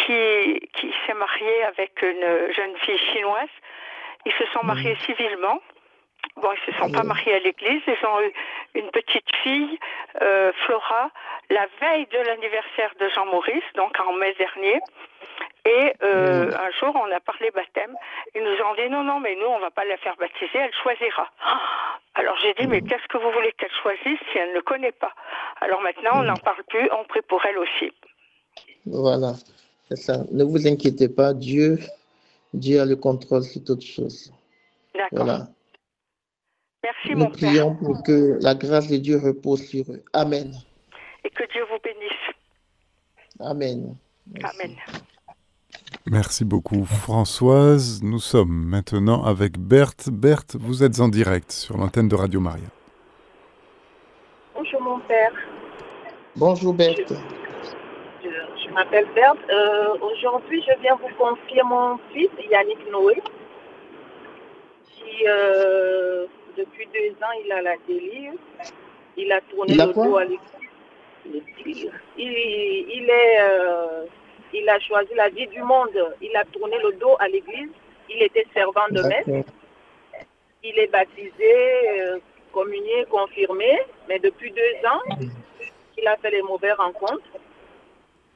[0.07, 3.49] qui, qui s'est marié avec une jeune fille chinoise.
[4.27, 5.07] Ils se sont mariés mhm.
[5.07, 5.61] civilement.
[6.37, 7.83] Bon, ils se sont pas mariés à l'église.
[7.87, 8.33] Ils ont eu
[8.75, 9.79] une petite fille,
[10.23, 11.11] euh, Flora,
[11.51, 14.81] la veille de l'anniversaire de Jean Maurice, donc en mai dernier.
[15.65, 17.95] Et euh, un jour, on a parlé baptême.
[18.35, 20.75] Ils nous ont dit non, non, mais nous, on va pas la faire baptiser, elle
[20.83, 21.31] choisira.
[22.15, 25.13] Alors j'ai dit, mais qu'est-ce que vous voulez qu'elle choisisse si elle ne connaît pas?
[25.61, 27.93] Alors maintenant, on n'en parle plus, on prie pour elle aussi.
[28.87, 29.33] Voilà.
[29.97, 30.25] Ça.
[30.31, 31.79] Ne vous inquiétez pas, Dieu,
[32.55, 34.33] Dieu a le contrôle sur toutes choses.
[34.95, 35.25] D'accord.
[35.25, 35.49] Voilà.
[36.83, 40.03] Merci, Nous mon prions pour que la grâce de Dieu repose sur eux.
[40.13, 40.53] Amen.
[41.25, 42.13] Et que Dieu vous bénisse.
[43.39, 43.97] Amen.
[44.43, 44.77] Amen.
[46.07, 48.03] Merci beaucoup Françoise.
[48.03, 50.11] Nous sommes maintenant avec Berthe.
[50.11, 52.69] Berthe, vous êtes en direct sur l'antenne de Radio Maria.
[54.55, 55.33] Bonjour mon père.
[56.35, 57.42] Bonjour Berthe je
[58.71, 59.39] m'appelle Berthe.
[59.51, 63.21] Euh, aujourd'hui, je viens vous confier mon fils, Yannick Noé,
[64.91, 68.33] qui, euh, depuis deux ans, il a la délire.
[69.17, 71.91] Il a tourné le dos à l'église.
[72.17, 74.05] Il, est, euh,
[74.53, 76.15] il a choisi la vie du monde.
[76.21, 77.71] Il a tourné le dos à l'église.
[78.09, 79.45] Il était servant de messe.
[80.65, 82.21] Il est baptisé,
[82.53, 85.27] communié, confirmé, mais depuis deux ans,
[85.99, 87.23] il a fait les mauvaises rencontres.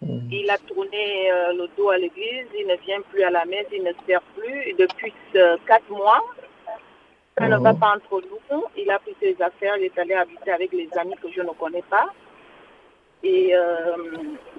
[0.03, 0.28] Mm.
[0.30, 3.66] Il a tourné euh, le dos à l'église, il ne vient plus à la messe,
[3.72, 4.62] il ne sert plus.
[4.68, 6.22] Et depuis euh, quatre mois,
[7.38, 7.78] ça ne va mm.
[7.78, 8.64] pas entre nous.
[8.76, 11.51] Il a pris ses affaires, il est allé habiter avec les amis que je ne
[11.51, 12.07] connais pas.
[13.22, 13.97] Et euh,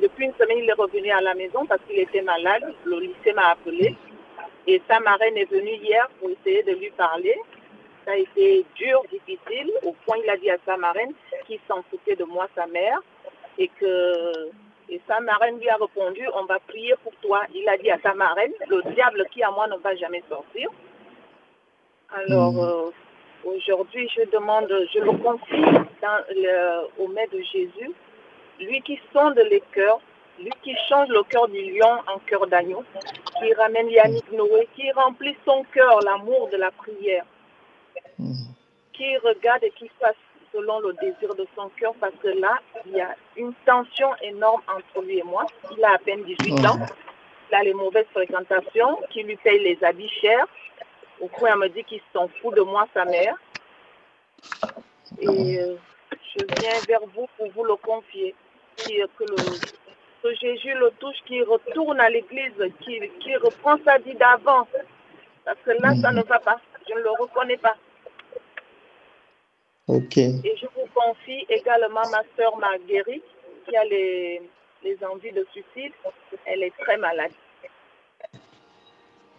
[0.01, 2.73] depuis une semaine, il est revenu à la maison parce qu'il était malade.
[2.85, 3.95] Le lycée m'a appelé.
[4.65, 7.35] Et sa marraine est venue hier pour essayer de lui parler.
[8.03, 11.13] Ça a été dur, difficile, au point il a dit à sa marraine
[11.45, 12.99] qu'il s'en foutait de moi, sa mère,
[13.57, 14.49] et que
[14.89, 17.41] et sa marraine lui a répondu, on va prier pour toi.
[17.53, 20.69] Il a dit à sa marraine, le diable qui à moi ne va jamais sortir.
[22.09, 22.59] Alors, hmm.
[22.59, 22.91] euh,
[23.43, 25.63] aujourd'hui, je demande, je le confie
[26.97, 27.91] au maître de Jésus,
[28.59, 29.99] lui qui sonde les cœurs,
[30.39, 32.83] lui qui change le cœur du lion en cœur d'agneau,
[33.39, 37.25] qui ramène Yannick Noé, qui remplit son cœur, l'amour de la prière,
[38.19, 38.53] hmm.
[38.93, 40.15] qui regarde et qui fasse
[40.57, 44.61] selon le désir de son cœur, parce que là, il y a une tension énorme
[44.67, 45.45] entre lui et moi.
[45.75, 46.79] Il a à peine 18 ans.
[47.49, 50.47] Il a les mauvaises fréquentations, qui lui paye les habits chers.
[51.19, 53.35] Au point, elle me dit qu'il s'en fout de moi, sa mère.
[55.19, 55.75] Et euh,
[56.11, 58.35] je viens vers vous pour vous le confier.
[58.77, 62.51] que, le, Jésus le touche, qu'il retourne à l'église,
[62.81, 64.67] qu'il reprend sa vie d'avant.
[65.45, 66.59] Parce que là, ça ne va pas.
[66.87, 67.75] Je ne le reconnais pas.
[69.87, 70.17] Ok.
[70.17, 73.23] Et je vous confie également ma soeur Marguerite,
[73.65, 74.41] qui a les,
[74.83, 75.93] les envies de suicide.
[76.45, 77.31] Elle est très malade.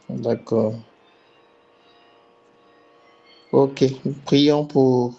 [0.09, 0.75] D'accord.
[3.53, 3.85] Ok,
[4.25, 5.19] prions pour,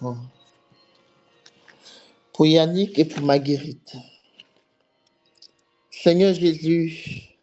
[2.33, 3.95] pour Yannick et pour Marguerite.
[5.91, 7.35] Seigneur Jésus,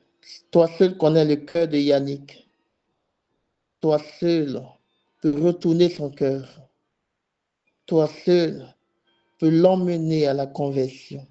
[0.51, 2.49] toi seul connais le cœur de Yannick.
[3.81, 4.61] Toi seul
[5.21, 6.49] peux retourner son cœur
[7.87, 8.75] toi seul
[9.39, 11.27] peux l'emmener à la conversion.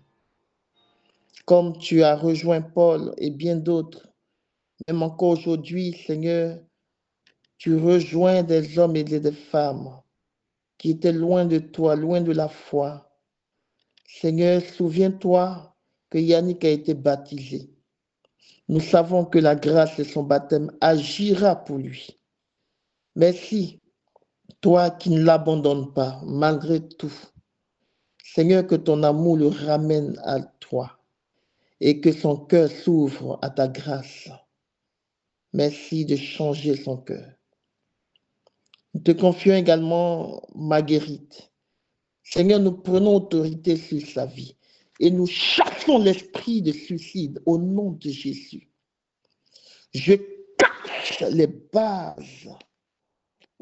[1.45, 4.07] Comme tu as rejoint Paul et bien d'autres,
[4.87, 6.59] même encore aujourd'hui, Seigneur,
[7.57, 10.01] tu rejoins des hommes et des femmes
[10.77, 13.09] qui étaient loin de toi, loin de la foi.
[14.07, 15.75] Seigneur, souviens-toi
[16.09, 17.69] que Yannick a été baptisé.
[18.67, 22.19] Nous savons que la grâce de son baptême agira pour lui.
[23.15, 23.79] Merci
[24.61, 27.13] toi qui ne l'abandonnes pas malgré tout.
[28.23, 30.99] Seigneur, que ton amour le ramène à toi
[31.79, 34.29] et que son cœur s'ouvre à ta grâce.
[35.53, 37.29] Merci de changer son cœur.
[38.93, 41.51] Nous te confions également Marguerite.
[42.23, 44.55] Seigneur, nous prenons autorité sur sa vie
[44.99, 48.69] et nous chassons l'esprit de suicide au nom de Jésus.
[49.93, 50.15] Je
[50.57, 52.49] cache les bases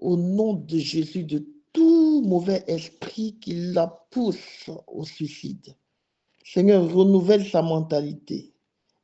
[0.03, 5.75] au nom de Jésus de tout mauvais esprit qui la pousse au suicide.
[6.45, 8.53] Seigneur, renouvelle sa mentalité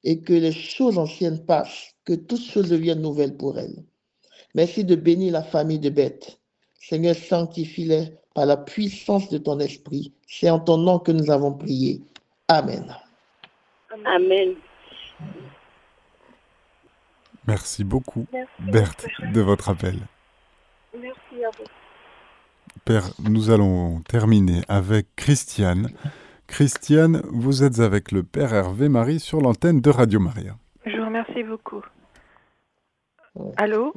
[0.03, 3.83] et que les choses anciennes passent, que toutes choses deviennent nouvelles pour elle.
[4.55, 6.39] Merci de bénir la famille de Bête.
[6.79, 10.13] Seigneur, sanctifie-les par la puissance de ton esprit.
[10.27, 12.01] C'est en ton nom que nous avons prié.
[12.47, 12.95] Amen.
[14.05, 14.55] Amen.
[17.47, 18.27] Merci beaucoup,
[18.59, 19.97] Berthe, de votre appel.
[20.97, 21.65] Merci à vous.
[22.85, 25.89] Père, nous allons terminer avec Christiane.
[26.47, 30.53] Christiane, vous êtes avec le Père Hervé Marie sur l'antenne de Radio Maria.
[30.85, 31.83] Je vous remercie beaucoup.
[33.57, 33.93] Allô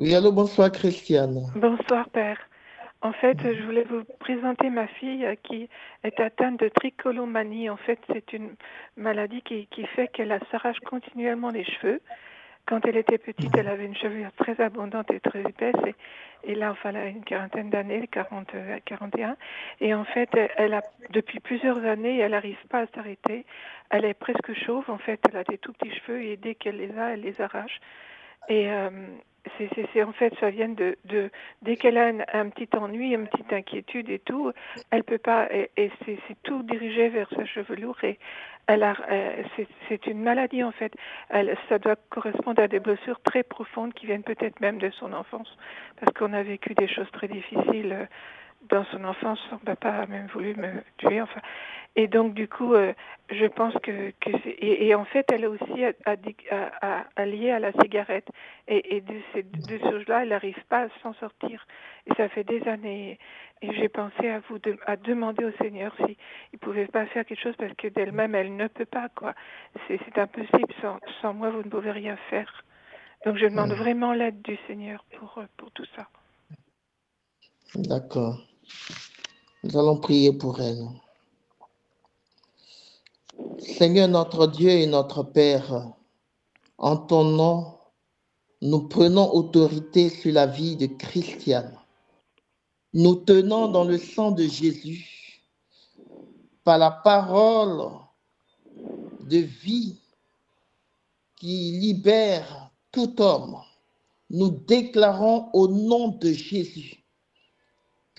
[0.00, 1.52] Oui, allô, bonsoir Christiane.
[1.54, 2.38] Bonsoir Père.
[3.00, 5.68] En fait, je voulais vous présenter ma fille qui
[6.02, 7.70] est atteinte de trichotillomanie.
[7.70, 8.54] En fait, c'est une
[8.96, 12.00] maladie qui, qui fait qu'elle s'arrache continuellement les cheveux
[12.68, 15.74] quand elle était petite, elle avait une chevelure très abondante et très épaisse.
[16.44, 18.50] Et, là, enfin, elle a une quarantaine d'années, 40,
[18.84, 19.36] 41.
[19.80, 23.46] Et en fait, elle a, depuis plusieurs années, elle n'arrive pas à s'arrêter.
[23.90, 24.84] Elle est presque chauve.
[24.88, 27.40] En fait, elle a des tout petits cheveux et dès qu'elle les a, elle les
[27.40, 27.80] arrache.
[28.50, 28.90] Et euh,
[29.58, 30.96] c'est en fait, ça vient de,
[31.62, 34.52] dès qu'elle a un, petit ennui, une petite inquiétude et tout,
[34.90, 38.18] elle peut pas, et, c'est tout dirigé vers sa chevelure et
[38.66, 39.42] elle euh,
[39.88, 40.92] c'est une maladie en fait.
[41.30, 45.12] Elle, ça doit correspondre à des blessures très profondes qui viennent peut-être même de son
[45.12, 45.56] enfance,
[45.98, 48.04] parce qu'on a vécu des choses très difficiles euh,
[48.62, 49.38] dans son enfance.
[49.50, 51.20] Son papa a même voulu me tuer.
[51.20, 51.40] Enfin,
[51.96, 52.92] et donc, du coup, euh,
[53.30, 55.84] je pense que, que et, en fait, elle est aussi
[57.16, 58.28] alliée à la cigarette.
[58.68, 61.66] Et, et de ces deux choses-là, elle n'arrive pas à s'en sortir.
[62.06, 63.18] Et ça fait des années.
[63.62, 66.16] Et j'ai pensé à vous, à demander au Seigneur si
[66.52, 69.34] il pouvait pas faire quelque chose parce que d'elle-même, elle ne peut pas, quoi.
[69.88, 70.72] C'est impossible.
[70.80, 72.64] Sans, sans moi, vous ne pouvez rien faire.
[73.24, 76.06] Donc, je demande vraiment l'aide du Seigneur pour, pour tout ça.
[77.74, 78.40] D'accord.
[79.62, 80.88] Nous allons prier pour elle.
[83.58, 85.92] Seigneur notre Dieu et notre Père,
[86.78, 87.78] en ton nom,
[88.62, 91.78] nous prenons autorité sur la vie de Christiane.
[92.94, 95.42] Nous tenons dans le sang de Jésus,
[96.64, 97.90] par la parole
[99.20, 100.00] de vie
[101.36, 103.58] qui libère tout homme,
[104.30, 106.97] nous déclarons au nom de Jésus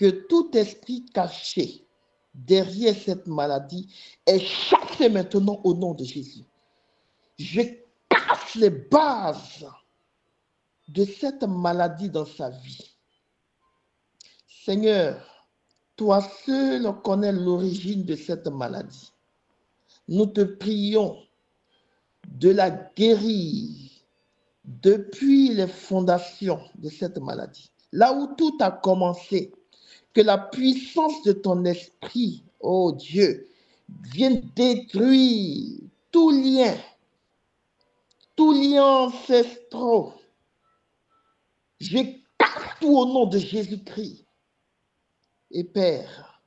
[0.00, 1.86] que tout esprit caché
[2.32, 3.94] derrière cette maladie
[4.24, 6.46] est chassé maintenant au nom de Jésus.
[7.38, 7.60] Je
[8.08, 9.66] casse les bases
[10.88, 12.96] de cette maladie dans sa vie.
[14.64, 15.46] Seigneur,
[15.96, 19.12] toi seul connais l'origine de cette maladie.
[20.08, 21.18] Nous te prions
[22.26, 23.68] de la guérir
[24.64, 27.70] depuis les fondations de cette maladie.
[27.92, 29.52] Là où tout a commencé,
[30.12, 33.48] que la puissance de ton esprit, oh Dieu,
[34.12, 35.80] vienne détruire
[36.10, 36.76] tout lien,
[38.36, 40.12] tout lien ancestral.
[41.78, 41.98] Je
[42.38, 44.26] casse tout au nom de Jésus-Christ.
[45.52, 46.42] Et Père,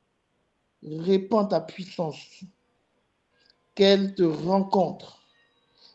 [0.82, 2.44] répands ta puissance,
[3.76, 5.20] qu'elle te rencontre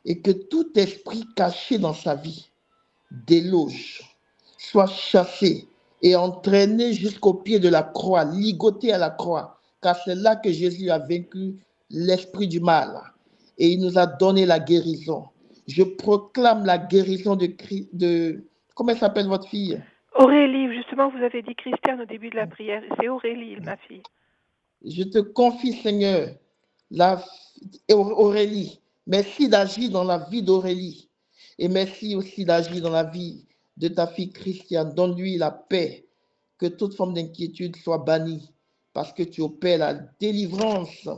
[0.05, 2.51] et que tout esprit caché dans sa vie
[3.11, 4.03] déloge,
[4.59, 5.69] soit chassé
[6.03, 10.51] et entraîné jusqu'au pied de la croix, ligoté à la croix, car c'est là que
[10.51, 11.57] Jésus a vaincu
[11.91, 13.01] l'esprit du mal
[13.59, 15.25] et il nous a donné la guérison.
[15.67, 17.49] Je proclame la guérison de,
[17.93, 18.45] de
[18.75, 19.83] comment s'appelle votre fille?
[20.15, 22.83] Aurélie, justement, vous avez dit Christiane au début de la prière.
[22.99, 24.03] C'est Aurélie, ma fille.
[24.85, 26.29] Je te confie, Seigneur,
[26.91, 27.23] la,
[27.91, 31.09] Aurélie, merci d'agir dans la vie d'Aurélie.
[31.59, 33.45] Et merci aussi d'agir dans la vie
[33.79, 34.95] de ta fille Christiane.
[34.95, 36.05] Donne-lui la paix,
[36.59, 38.53] que toute forme d'inquiétude soit bannie,
[38.93, 41.09] parce que tu opères la délivrance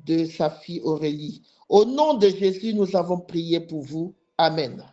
[0.00, 1.42] de sa fille Aurélie.
[1.68, 4.14] Au nom de Jésus, nous avons prié pour vous.
[4.38, 4.84] Amen.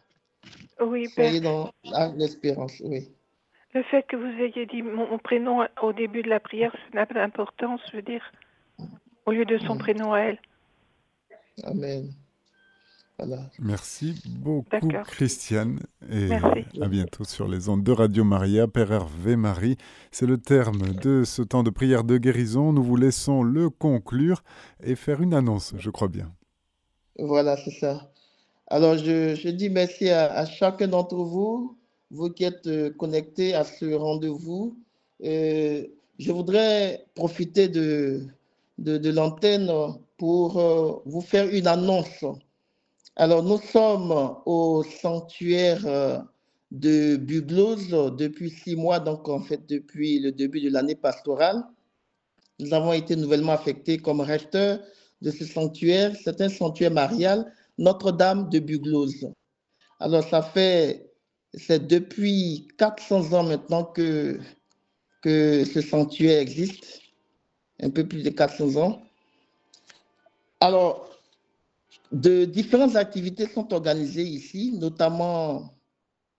[0.79, 1.29] Oui, Père.
[1.29, 1.71] Soyez dans
[2.15, 3.09] l'espérance, oui.
[3.73, 7.05] Le fait que vous ayez dit mon, prénom au début de la prière, ça n'a
[7.05, 8.23] pas d'importance, je veux dire,
[9.25, 10.39] au lieu de son prénom à elle.
[11.63, 12.11] Amen.
[13.59, 15.79] Merci beaucoup, Christiane.
[16.09, 16.29] Et
[16.81, 18.67] à bientôt sur les ondes de Radio Maria.
[18.67, 19.77] Père Hervé Marie,
[20.11, 22.73] c'est le terme de ce temps de prière de guérison.
[22.73, 24.43] Nous vous laissons le conclure
[24.83, 26.31] et faire une annonce, je crois bien.
[27.19, 28.11] Voilà, c'est ça.
[28.67, 31.77] Alors, je, dis merci à, chacun d'entre vous,
[32.09, 34.77] vous qui êtes euh, connectés à ce rendez-vous.
[35.23, 35.85] Euh,
[36.19, 38.21] je voudrais profiter de,
[38.77, 39.69] de, l'antenne
[40.17, 42.23] pour euh, vous faire une annonce.
[43.17, 46.19] Alors, nous sommes au sanctuaire euh,
[46.71, 51.63] de Bugloz depuis six mois, donc en fait depuis le début de l'année pastorale.
[52.59, 54.79] Nous avons été nouvellement affectés comme recteur
[55.21, 56.15] de ce sanctuaire.
[56.23, 59.29] C'est un sanctuaire marial, Notre-Dame de Bugloz.
[59.99, 61.11] Alors, ça fait,
[61.53, 64.39] c'est depuis 400 ans maintenant que,
[65.21, 67.01] que ce sanctuaire existe,
[67.81, 69.01] un peu plus de 400 ans.
[70.61, 71.10] Alors,
[72.11, 75.73] de différentes activités sont organisées ici, notamment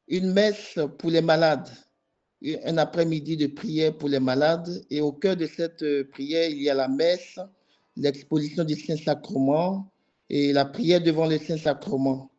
[0.08, 1.68] une messe pour les malades,
[2.64, 4.84] un après-midi de prière pour les malades.
[4.90, 7.38] Et au cœur de cette prière, il y a la messe,
[7.96, 9.90] l'exposition du Saint-Sacrement
[10.28, 12.30] et la prière devant le Saint-Sacrement,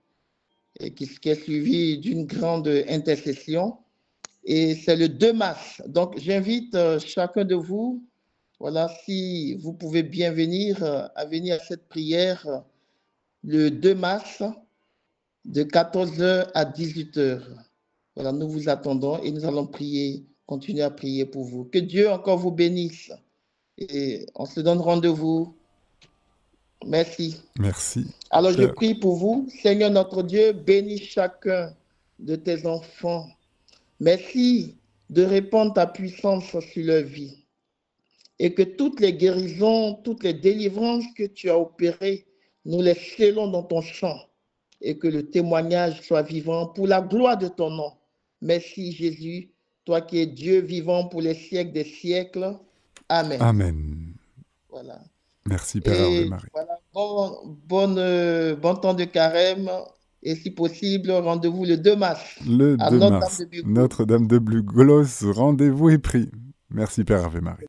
[0.95, 3.77] qui est suivie d'une grande intercession.
[4.43, 5.81] Et c'est le 2 mars.
[5.87, 8.03] Donc, j'invite euh, chacun de vous,
[8.59, 12.45] voilà, si vous pouvez bien venir, euh, à venir à cette prière
[13.43, 14.43] le 2 mars
[15.45, 17.41] de 14h à 18h.
[18.15, 21.65] Voilà, nous vous attendons et nous allons prier, continuer à prier pour vous.
[21.65, 23.11] Que Dieu encore vous bénisse.
[23.77, 25.55] Et on se donne rendez-vous.
[26.85, 27.41] Merci.
[27.59, 28.05] Merci.
[28.29, 29.47] Alors je prie pour vous.
[29.61, 31.73] Seigneur notre Dieu, bénis chacun
[32.19, 33.27] de tes enfants.
[33.99, 34.75] Merci
[35.09, 37.45] de répandre ta puissance sur leur vie.
[38.39, 42.25] Et que toutes les guérisons, toutes les délivrances que tu as opérées
[42.65, 44.17] nous les scellons dans ton sang
[44.81, 47.93] et que le témoignage soit vivant pour la gloire de ton nom.
[48.41, 49.51] Merci Jésus,
[49.85, 52.57] toi qui es Dieu vivant pour les siècles des siècles.
[53.09, 53.41] Amen.
[53.41, 54.13] Amen.
[54.69, 54.99] Voilà.
[55.45, 56.47] Merci Père et Marie.
[56.53, 59.69] Voilà, bon, euh, bon, temps de carême
[60.21, 62.39] et si possible, rendez-vous le 2 mars.
[62.47, 63.41] Le 2 mars.
[63.65, 66.29] Notre-Dame de Bluglos, rendez-vous est pris.
[66.69, 67.65] Merci Père Ave Marie.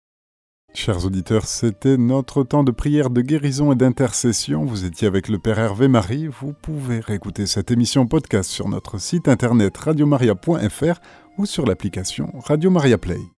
[0.76, 4.64] Chers auditeurs, c'était notre temps de prière de guérison et d'intercession.
[4.64, 6.26] Vous étiez avec le Père Hervé Marie.
[6.26, 11.00] Vous pouvez réécouter cette émission podcast sur notre site internet radiomaria.fr
[11.38, 13.24] ou sur l'application Radio Maria Play.